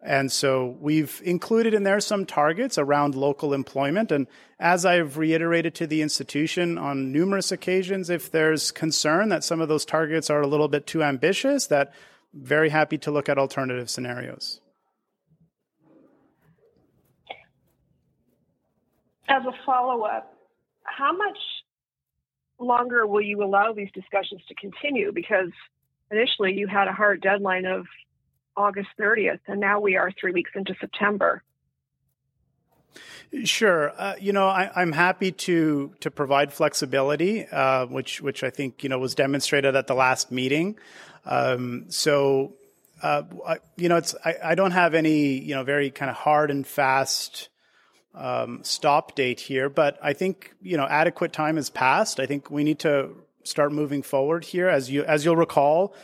And 0.00 0.30
so 0.30 0.76
we've 0.80 1.20
included 1.24 1.74
in 1.74 1.82
there 1.82 1.98
some 2.00 2.24
targets 2.24 2.78
around 2.78 3.16
local 3.16 3.52
employment. 3.52 4.12
And 4.12 4.28
as 4.60 4.84
I've 4.84 5.16
reiterated 5.16 5.74
to 5.76 5.86
the 5.86 6.02
institution 6.02 6.78
on 6.78 7.10
numerous 7.10 7.50
occasions, 7.50 8.08
if 8.08 8.30
there's 8.30 8.70
concern 8.70 9.30
that 9.30 9.42
some 9.42 9.60
of 9.60 9.68
those 9.68 9.84
targets 9.84 10.30
are 10.30 10.40
a 10.40 10.46
little 10.46 10.68
bit 10.68 10.86
too 10.86 11.02
ambitious, 11.02 11.66
that 11.66 11.92
very 12.32 12.68
happy 12.68 12.98
to 12.98 13.10
look 13.10 13.28
at 13.28 13.38
alternative 13.38 13.90
scenarios. 13.90 14.60
As 19.28 19.44
a 19.44 19.52
follow 19.66 20.02
up, 20.02 20.34
how 20.84 21.16
much 21.16 21.38
longer 22.58 23.06
will 23.06 23.20
you 23.20 23.42
allow 23.42 23.72
these 23.72 23.90
discussions 23.92 24.40
to 24.48 24.54
continue? 24.54 25.12
Because 25.12 25.50
initially 26.10 26.54
you 26.54 26.66
had 26.66 26.88
a 26.88 26.92
hard 26.92 27.20
deadline 27.20 27.66
of 27.66 27.86
August 28.56 28.88
30th, 28.98 29.40
and 29.46 29.60
now 29.60 29.80
we 29.80 29.96
are 29.96 30.10
three 30.20 30.32
weeks 30.32 30.50
into 30.54 30.74
September. 30.80 31.42
Sure. 33.44 33.92
Uh, 33.96 34.14
you 34.18 34.32
know, 34.32 34.48
I, 34.48 34.82
am 34.82 34.92
happy 34.92 35.32
to 35.32 35.92
to 36.00 36.10
provide 36.10 36.52
flexibility, 36.52 37.46
uh, 37.46 37.86
which 37.86 38.22
which 38.22 38.42
I 38.42 38.50
think 38.50 38.82
you 38.82 38.88
know 38.88 38.98
was 38.98 39.14
demonstrated 39.14 39.76
at 39.76 39.86
the 39.86 39.94
last 39.94 40.32
meeting. 40.32 40.78
Um, 41.26 41.84
so, 41.88 42.54
uh, 43.02 43.24
I, 43.46 43.58
you 43.76 43.90
know, 43.90 43.96
it's 43.96 44.14
I, 44.24 44.36
I, 44.42 44.54
don't 44.54 44.70
have 44.70 44.94
any 44.94 45.38
you 45.38 45.54
know 45.54 45.62
very 45.62 45.90
kind 45.90 46.10
of 46.10 46.16
hard 46.16 46.50
and 46.50 46.66
fast 46.66 47.50
um, 48.14 48.60
stop 48.64 49.14
date 49.14 49.40
here, 49.40 49.68
but 49.68 49.98
I 50.02 50.12
think 50.12 50.54
you 50.60 50.76
know 50.76 50.86
adequate 50.86 51.32
time 51.32 51.56
has 51.56 51.70
passed. 51.70 52.20
I 52.20 52.26
think 52.26 52.50
we 52.50 52.64
need 52.64 52.78
to 52.80 53.10
start 53.44 53.72
moving 53.72 54.02
forward 54.02 54.44
here. 54.44 54.68
As 54.68 54.90
you 54.90 55.04
as 55.04 55.24
you'll 55.24 55.36
recall, 55.36 55.94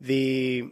the 0.00 0.70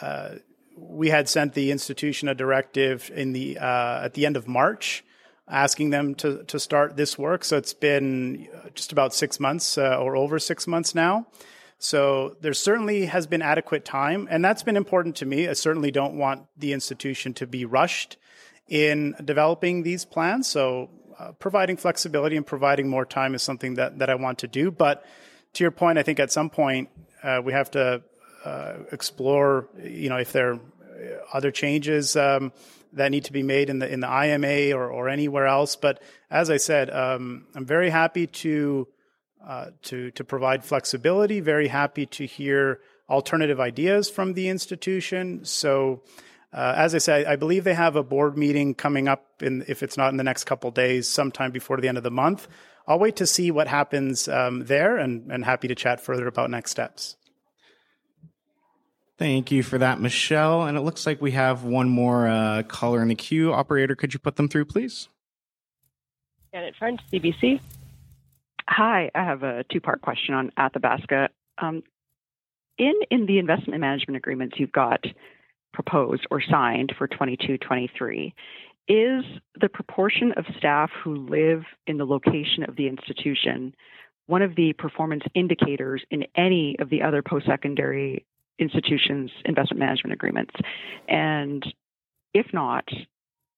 uh, 0.00 0.36
we 0.76 1.10
had 1.10 1.28
sent 1.28 1.54
the 1.54 1.70
institution 1.70 2.28
a 2.28 2.34
directive 2.34 3.10
in 3.14 3.32
the 3.32 3.58
uh, 3.58 4.04
at 4.04 4.14
the 4.14 4.26
end 4.26 4.36
of 4.36 4.48
March 4.48 5.04
asking 5.50 5.90
them 5.90 6.14
to, 6.14 6.44
to 6.44 6.60
start 6.60 6.96
this 6.96 7.18
work. 7.18 7.44
So 7.44 7.56
it's 7.56 7.74
been 7.74 8.48
just 8.74 8.92
about 8.92 9.12
six 9.12 9.40
months 9.40 9.76
uh, 9.76 9.98
or 9.98 10.16
over 10.16 10.38
six 10.38 10.66
months 10.66 10.94
now. 10.94 11.26
So 11.78 12.36
there 12.40 12.54
certainly 12.54 13.06
has 13.06 13.26
been 13.26 13.42
adequate 13.42 13.84
time, 13.84 14.28
and 14.30 14.44
that's 14.44 14.62
been 14.62 14.76
important 14.76 15.16
to 15.16 15.26
me. 15.26 15.48
I 15.48 15.54
certainly 15.54 15.90
don't 15.90 16.14
want 16.14 16.46
the 16.56 16.72
institution 16.72 17.34
to 17.34 17.46
be 17.46 17.64
rushed 17.64 18.16
in 18.70 19.16
developing 19.22 19.82
these 19.82 20.06
plans. 20.06 20.48
So 20.48 20.88
uh, 21.18 21.32
providing 21.32 21.76
flexibility 21.76 22.36
and 22.36 22.46
providing 22.46 22.88
more 22.88 23.04
time 23.04 23.34
is 23.34 23.42
something 23.42 23.74
that, 23.74 23.98
that 23.98 24.08
I 24.08 24.14
want 24.14 24.38
to 24.38 24.48
do. 24.48 24.70
But 24.70 25.04
to 25.54 25.64
your 25.64 25.72
point, 25.72 25.98
I 25.98 26.02
think 26.02 26.20
at 26.20 26.32
some 26.32 26.48
point 26.48 26.88
uh, 27.22 27.42
we 27.44 27.52
have 27.52 27.70
to 27.72 28.02
uh, 28.44 28.74
explore, 28.92 29.68
you 29.82 30.08
know, 30.08 30.16
if 30.16 30.32
there 30.32 30.52
are 30.52 30.60
other 31.32 31.50
changes 31.50 32.16
um, 32.16 32.52
that 32.92 33.10
need 33.10 33.24
to 33.24 33.32
be 33.32 33.42
made 33.42 33.70
in 33.70 33.80
the 33.80 33.92
in 33.92 34.00
the 34.00 34.08
IMA 34.08 34.76
or, 34.76 34.88
or 34.88 35.08
anywhere 35.08 35.46
else. 35.46 35.76
But 35.76 36.02
as 36.30 36.48
I 36.48 36.56
said, 36.56 36.90
um, 36.90 37.46
I'm 37.54 37.66
very 37.66 37.90
happy 37.90 38.26
to 38.26 38.88
uh, 39.46 39.66
to 39.82 40.10
to 40.12 40.24
provide 40.24 40.64
flexibility. 40.64 41.40
Very 41.40 41.68
happy 41.68 42.06
to 42.06 42.26
hear 42.26 42.80
alternative 43.08 43.60
ideas 43.60 44.08
from 44.08 44.34
the 44.34 44.48
institution. 44.48 45.44
So. 45.44 46.02
Uh, 46.52 46.74
as 46.76 46.94
I 46.94 46.98
said, 46.98 47.26
I 47.26 47.36
believe 47.36 47.64
they 47.64 47.74
have 47.74 47.96
a 47.96 48.02
board 48.02 48.36
meeting 48.36 48.74
coming 48.74 49.06
up 49.06 49.24
in, 49.40 49.64
if 49.68 49.82
it's 49.82 49.96
not 49.96 50.10
in 50.10 50.16
the 50.16 50.24
next 50.24 50.44
couple 50.44 50.70
days, 50.70 51.06
sometime 51.06 51.52
before 51.52 51.76
the 51.80 51.88
end 51.88 51.96
of 51.96 52.02
the 52.02 52.10
month. 52.10 52.48
I'll 52.88 52.98
wait 52.98 53.16
to 53.16 53.26
see 53.26 53.50
what 53.50 53.68
happens 53.68 54.26
um, 54.26 54.64
there 54.64 54.96
and, 54.96 55.30
and 55.30 55.44
happy 55.44 55.68
to 55.68 55.74
chat 55.74 56.00
further 56.00 56.26
about 56.26 56.50
next 56.50 56.72
steps. 56.72 57.16
Thank 59.16 59.52
you 59.52 59.62
for 59.62 59.78
that, 59.78 60.00
Michelle. 60.00 60.64
And 60.64 60.76
it 60.76 60.80
looks 60.80 61.06
like 61.06 61.20
we 61.20 61.32
have 61.32 61.62
one 61.62 61.88
more 61.88 62.26
uh, 62.26 62.62
caller 62.64 63.02
in 63.02 63.08
the 63.08 63.14
queue. 63.14 63.52
Operator, 63.52 63.94
could 63.94 64.14
you 64.14 64.18
put 64.18 64.36
them 64.36 64.48
through, 64.48 64.64
please? 64.64 65.08
Janet 66.52 66.74
French, 66.78 67.00
CBC. 67.12 67.60
Hi, 68.68 69.10
I 69.14 69.24
have 69.24 69.42
a 69.42 69.64
two-part 69.70 70.00
question 70.00 70.34
on 70.34 70.50
Athabasca. 70.56 71.28
Um, 71.58 71.82
in 72.78 72.94
in 73.10 73.26
the 73.26 73.38
investment 73.38 73.78
management 73.80 74.16
agreements 74.16 74.56
you've 74.58 74.72
got 74.72 75.04
proposed 75.72 76.26
or 76.30 76.40
signed 76.42 76.92
for 76.96 77.08
22-23, 77.08 78.32
is 78.88 79.24
the 79.60 79.68
proportion 79.68 80.32
of 80.36 80.44
staff 80.58 80.90
who 81.04 81.14
live 81.14 81.62
in 81.86 81.96
the 81.96 82.06
location 82.06 82.64
of 82.66 82.76
the 82.76 82.88
institution 82.88 83.74
one 84.30 84.42
of 84.42 84.54
the 84.54 84.72
performance 84.74 85.24
indicators 85.34 86.04
in 86.08 86.24
any 86.36 86.76
of 86.78 86.88
the 86.88 87.02
other 87.02 87.20
post-secondary 87.20 88.24
institutions' 88.60 89.32
investment 89.44 89.80
management 89.80 90.12
agreements? 90.12 90.54
And 91.08 91.64
if 92.32 92.46
not, 92.52 92.84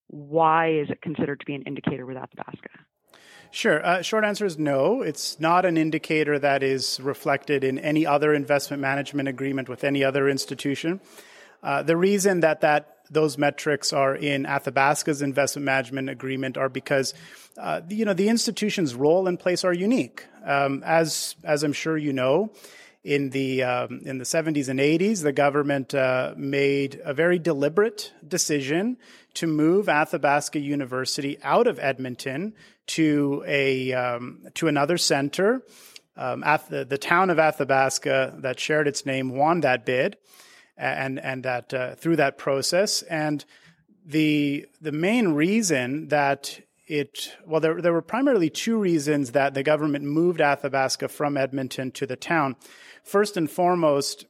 why 0.08 0.70
is 0.70 0.88
it 0.88 1.02
considered 1.02 1.40
to 1.40 1.46
be 1.46 1.54
an 1.54 1.62
indicator 1.62 2.06
with 2.06 2.16
Athabasca? 2.16 2.70
Sure. 3.50 3.84
Uh, 3.84 4.00
short 4.00 4.24
answer 4.24 4.46
is 4.46 4.58
no. 4.58 5.02
It's 5.02 5.38
not 5.38 5.66
an 5.66 5.76
indicator 5.76 6.38
that 6.38 6.62
is 6.62 6.98
reflected 7.02 7.64
in 7.64 7.78
any 7.78 8.06
other 8.06 8.32
investment 8.32 8.80
management 8.80 9.28
agreement 9.28 9.68
with 9.68 9.84
any 9.84 10.02
other 10.02 10.26
institution. 10.26 11.00
Uh, 11.62 11.82
the 11.82 11.96
reason 11.96 12.40
that 12.40 12.60
that 12.60 12.88
those 13.10 13.36
metrics 13.36 13.92
are 13.92 14.14
in 14.14 14.46
Athabasca's 14.46 15.20
investment 15.20 15.66
management 15.66 16.08
agreement 16.08 16.56
are 16.56 16.70
because, 16.70 17.12
uh, 17.58 17.82
you 17.88 18.06
know, 18.06 18.14
the 18.14 18.28
institution's 18.28 18.94
role 18.94 19.28
and 19.28 19.38
place 19.38 19.64
are 19.64 19.72
unique. 19.72 20.26
Um, 20.44 20.82
as 20.84 21.36
as 21.44 21.62
I'm 21.62 21.74
sure 21.74 21.96
you 21.96 22.12
know, 22.12 22.52
in 23.04 23.30
the 23.30 23.62
um, 23.64 24.00
in 24.04 24.18
the 24.18 24.24
70s 24.24 24.68
and 24.68 24.80
80s, 24.80 25.22
the 25.22 25.32
government 25.32 25.94
uh, 25.94 26.34
made 26.36 27.00
a 27.04 27.12
very 27.12 27.38
deliberate 27.38 28.12
decision 28.26 28.96
to 29.34 29.46
move 29.46 29.88
Athabasca 29.88 30.58
University 30.58 31.38
out 31.42 31.66
of 31.66 31.78
Edmonton 31.78 32.54
to 32.86 33.44
a 33.46 33.92
um, 33.92 34.46
to 34.54 34.68
another 34.68 34.98
center. 34.98 35.62
Um, 36.14 36.40
the, 36.40 36.84
the, 36.86 36.98
town 36.98 37.30
of 37.30 37.38
Athabasca 37.38 38.34
that 38.40 38.60
shared 38.60 38.86
its 38.86 39.06
name 39.06 39.30
won 39.30 39.62
that 39.62 39.86
bid, 39.86 40.18
and 40.76 41.18
and 41.20 41.44
that 41.44 41.72
uh, 41.74 41.94
through 41.94 42.16
that 42.16 42.38
process, 42.38 43.02
and 43.02 43.44
the 44.04 44.66
the 44.80 44.92
main 44.92 45.28
reason 45.28 46.08
that 46.08 46.60
it 46.86 47.36
well 47.46 47.60
there 47.60 47.80
there 47.80 47.92
were 47.92 48.02
primarily 48.02 48.50
two 48.50 48.76
reasons 48.76 49.32
that 49.32 49.54
the 49.54 49.62
government 49.62 50.04
moved 50.04 50.40
Athabasca 50.40 51.08
from 51.08 51.36
Edmonton 51.36 51.90
to 51.92 52.06
the 52.06 52.16
town 52.16 52.56
first 53.04 53.36
and 53.36 53.50
foremost, 53.50 54.26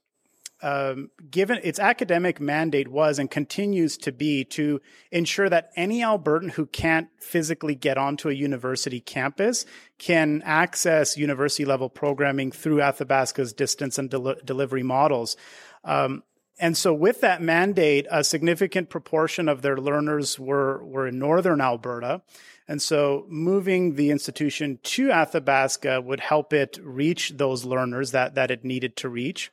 um, 0.63 1.11
given 1.31 1.59
its 1.63 1.79
academic 1.79 2.41
mandate 2.41 2.89
was 2.89 3.19
and 3.19 3.31
continues 3.31 3.97
to 3.99 4.13
be 4.13 4.45
to 4.45 4.81
ensure 5.11 5.49
that 5.49 5.71
any 5.77 6.01
Albertan 6.01 6.53
who 6.53 6.67
can't 6.67 7.09
physically 7.19 7.75
get 7.75 7.99
onto 7.99 8.29
a 8.29 8.33
university 8.33 9.01
campus 9.01 9.67
can 9.99 10.43
access 10.45 11.17
university 11.17 11.65
level 11.65 11.89
programming 11.89 12.53
through 12.53 12.81
Athabasca's 12.81 13.53
distance 13.53 13.99
and 13.99 14.09
del- 14.09 14.37
delivery 14.45 14.85
models. 14.85 15.37
Um, 15.85 16.23
and 16.63 16.77
so 16.77 16.95
with 16.95 17.23
that 17.23 17.43
mandate, 17.43 18.07
a 18.09 18.23
significant 18.23 18.89
proportion 18.89 19.49
of 19.49 19.63
their 19.63 19.77
learners 19.77 20.39
were, 20.39 20.83
were 20.85 21.09
in 21.09 21.19
northern 21.19 21.61
Alberta. 21.61 22.23
And 22.69 22.81
so 22.81 23.27
moving 23.29 23.97
the 23.97 24.11
institution 24.11 24.79
to 24.85 25.11
Athabasca 25.11 26.01
would 26.01 26.21
help 26.21 26.53
it 26.53 26.79
reach 26.81 27.33
those 27.37 27.65
learners 27.65 28.13
that, 28.13 28.37
that 28.37 28.53
it 28.53 28.65
needed 28.65 28.97
to 28.99 29.09
reach. 29.09 29.51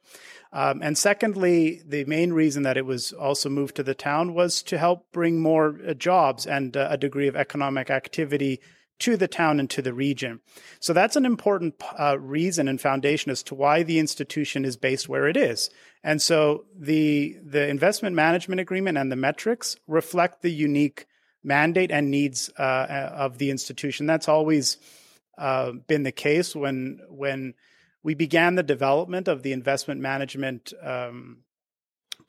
Um, 0.53 0.83
and 0.83 0.95
secondly, 0.95 1.81
the 1.83 2.05
main 2.05 2.31
reason 2.31 2.61
that 2.61 2.77
it 2.77 2.85
was 2.85 3.11
also 3.11 3.49
moved 3.49 3.75
to 3.77 3.83
the 3.83 3.95
town 3.95 4.35
was 4.35 4.61
to 4.63 4.77
help 4.77 5.11
bring 5.11 5.41
more 5.41 5.79
uh, 5.87 5.95
jobs 5.95 6.45
and 6.45 6.77
uh, 6.77 6.89
a 6.91 6.97
degree 6.97 7.27
of 7.27 7.35
economic 7.35 7.89
activity 7.89 8.61
to 8.99 9.17
the 9.17 9.27
town 9.27 9.59
and 9.59 9.69
to 9.69 9.81
the 9.81 9.93
region. 9.93 10.39
So 10.79 10.93
that's 10.93 11.15
an 11.15 11.25
important 11.25 11.75
uh, 11.97 12.19
reason 12.19 12.67
and 12.67 12.79
foundation 12.79 13.31
as 13.31 13.43
to 13.43 13.55
why 13.55 13.83
the 13.83 13.99
institution 13.99 14.65
is 14.65 14.77
based 14.77 15.09
where 15.09 15.27
it 15.27 15.37
is. 15.37 15.69
And 16.03 16.21
so 16.21 16.65
the 16.77 17.37
the 17.43 17.67
investment 17.67 18.15
management 18.15 18.61
agreement 18.61 18.97
and 18.97 19.11
the 19.11 19.15
metrics 19.15 19.75
reflect 19.87 20.41
the 20.41 20.51
unique 20.51 21.05
mandate 21.43 21.91
and 21.91 22.11
needs 22.11 22.49
uh, 22.57 22.61
uh, 22.61 23.13
of 23.15 23.37
the 23.37 23.49
institution. 23.49 24.05
That's 24.05 24.27
always 24.27 24.77
uh, 25.37 25.71
been 25.87 26.03
the 26.03 26.11
case 26.11 26.55
when 26.55 26.99
when 27.09 27.53
we 28.03 28.15
began 28.15 28.55
the 28.55 28.63
development 28.63 29.27
of 29.27 29.43
the 29.43 29.51
investment 29.51 30.01
management 30.01 30.73
um, 30.81 31.39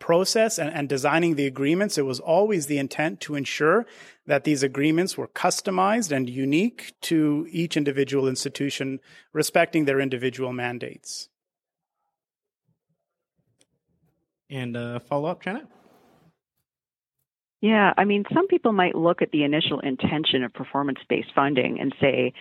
process 0.01 0.59
and, 0.59 0.75
and, 0.75 0.89
designing 0.89 1.37
the 1.37 1.47
agreements. 1.47 1.97
It 1.97 2.07
was 2.07 2.19
always 2.19 2.67
the 2.67 2.79
intent 2.79 3.21
to 3.21 3.37
ensure 3.37 3.87
that 4.27 4.43
these 4.43 4.65
agreements 4.65 5.17
were 5.17 5.29
customized 5.29 6.11
and 6.11 6.29
unique 6.29 6.95
to 7.03 7.47
each 7.51 7.77
individual 7.77 8.27
institution, 8.27 8.99
respecting 9.33 9.85
their 9.85 10.01
individual 10.01 10.53
mandates. 10.53 11.29
And 14.49 14.77
uh, 14.77 14.99
follow 14.99 15.29
up, 15.29 15.43
Janet. 15.43 15.67
Yeah, 17.61 17.93
I 17.97 18.05
mean, 18.05 18.25
some 18.35 18.49
people 18.49 18.73
might 18.73 18.95
look 18.95 19.23
at 19.23 19.31
the 19.31 19.45
initial 19.45 19.81
intention 19.81 20.43
of 20.43 20.53
performance 20.53 20.99
based 21.09 21.29
funding 21.35 21.79
and 21.79 21.95
say 22.01 22.33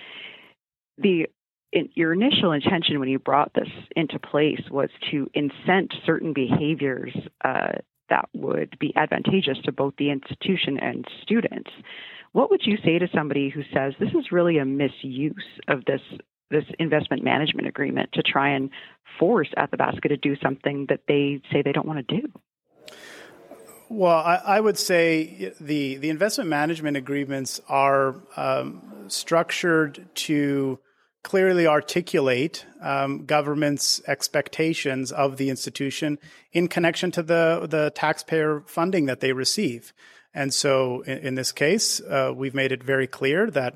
the 0.97 1.27
in, 1.71 1.89
your 1.93 2.13
initial 2.13 2.51
intention 2.51 2.99
when 2.99 3.09
you 3.09 3.19
brought 3.19 3.53
this 3.53 3.69
into 3.95 4.19
place 4.19 4.61
was 4.71 4.89
to 5.11 5.29
incent 5.35 5.93
certain 6.05 6.33
behaviors 6.33 7.15
uh, 7.43 7.73
that 8.09 8.27
would 8.33 8.77
be 8.79 8.93
advantageous 8.95 9.57
to 9.65 9.71
both 9.71 9.93
the 9.97 10.09
institution 10.09 10.79
and 10.79 11.05
students. 11.21 11.69
What 12.31 12.49
would 12.49 12.61
you 12.63 12.77
say 12.83 12.99
to 12.99 13.07
somebody 13.13 13.49
who 13.49 13.61
says 13.73 13.93
this 13.99 14.09
is 14.09 14.31
really 14.31 14.57
a 14.57 14.65
misuse 14.65 15.45
of 15.67 15.85
this 15.85 16.01
this 16.51 16.65
investment 16.79 17.23
management 17.23 17.67
agreement 17.67 18.09
to 18.13 18.23
try 18.23 18.49
and 18.49 18.71
force 19.19 19.49
Athabasca 19.55 20.07
to 20.09 20.17
do 20.17 20.35
something 20.41 20.87
that 20.89 21.01
they 21.07 21.41
say 21.51 21.61
they 21.61 21.71
don't 21.71 21.85
want 21.85 22.07
to 22.07 22.21
do? 22.21 22.27
Well, 23.87 24.17
I, 24.17 24.35
I, 24.45 24.59
would 24.59 24.77
say 24.77 25.53
the 25.59 25.97
the 25.97 26.09
investment 26.09 26.49
management 26.49 26.97
agreements 26.97 27.61
are 27.67 28.15
um, 28.35 29.05
structured 29.07 30.07
to 30.15 30.79
clearly 31.23 31.67
articulate 31.67 32.65
um, 32.81 33.25
government's 33.25 34.01
expectations 34.07 35.11
of 35.11 35.37
the 35.37 35.49
institution 35.49 36.17
in 36.51 36.67
connection 36.67 37.11
to 37.11 37.23
the 37.23 37.67
the 37.69 37.91
taxpayer 37.95 38.63
funding 38.65 39.05
that 39.05 39.19
they 39.19 39.33
receive. 39.33 39.93
And 40.33 40.53
so, 40.53 41.01
in, 41.01 41.17
in 41.19 41.35
this 41.35 41.51
case, 41.51 42.01
uh, 42.01 42.31
we've 42.35 42.53
made 42.53 42.71
it 42.71 42.83
very 42.83 43.07
clear 43.07 43.49
that. 43.51 43.75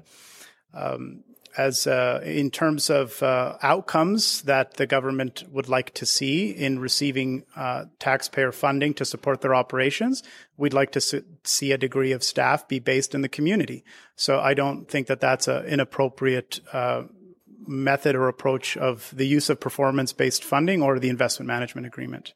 Um, 0.73 1.23
as 1.56 1.86
uh, 1.86 2.19
in 2.23 2.49
terms 2.49 2.89
of 2.89 3.21
uh, 3.21 3.58
outcomes 3.62 4.41
that 4.43 4.75
the 4.75 4.88
government 4.88 5.43
would 5.51 5.69
like 5.69 5.93
to 5.93 6.06
see 6.06 6.49
in 6.49 6.79
receiving 6.79 7.43
uh, 7.56 7.86
taxpayer 7.99 8.51
funding 8.51 8.93
to 8.95 9.06
support 9.06 9.41
their 9.41 9.53
operations, 9.53 10.23
we'd 10.58 10.73
like 10.73 10.91
to 10.93 11.23
see 11.43 11.71
a 11.71 11.77
degree 11.77 12.12
of 12.12 12.23
staff 12.23 12.67
be 12.67 12.79
based 12.79 13.13
in 13.13 13.21
the 13.21 13.29
community. 13.29 13.84
So 14.15 14.39
I 14.39 14.56
don't 14.56 14.88
think 14.88 15.06
that 15.08 15.19
that's 15.19 15.47
an 15.47 15.65
inappropriate 15.65 16.60
uh, 16.71 17.03
method 17.67 18.15
or 18.15 18.28
approach 18.28 18.78
of 18.78 19.12
the 19.15 19.28
use 19.28 19.49
of 19.49 19.60
performance 19.60 20.13
based 20.13 20.43
funding 20.43 20.82
or 20.82 20.99
the 20.99 21.10
investment 21.10 21.47
management 21.47 21.88
agreement. 21.88 22.34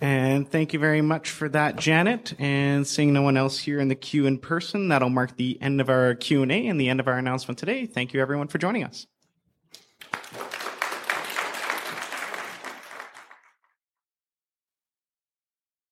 And 0.00 0.50
thank 0.50 0.72
you 0.72 0.78
very 0.78 1.00
much 1.00 1.30
for 1.30 1.48
that, 1.50 1.76
Janet. 1.76 2.34
And 2.38 2.86
seeing 2.86 3.12
no 3.12 3.22
one 3.22 3.36
else 3.36 3.58
here 3.58 3.80
in 3.80 3.88
the 3.88 3.94
queue 3.94 4.26
in 4.26 4.38
person, 4.38 4.88
that'll 4.88 5.08
mark 5.08 5.36
the 5.36 5.56
end 5.62 5.80
of 5.80 5.88
our 5.88 6.14
Q&A 6.14 6.66
and 6.66 6.80
the 6.80 6.88
end 6.88 7.00
of 7.00 7.08
our 7.08 7.16
announcement 7.16 7.58
today. 7.58 7.86
Thank 7.86 8.12
you 8.12 8.20
everyone 8.20 8.48
for 8.48 8.58
joining 8.58 8.84
us. 8.84 9.06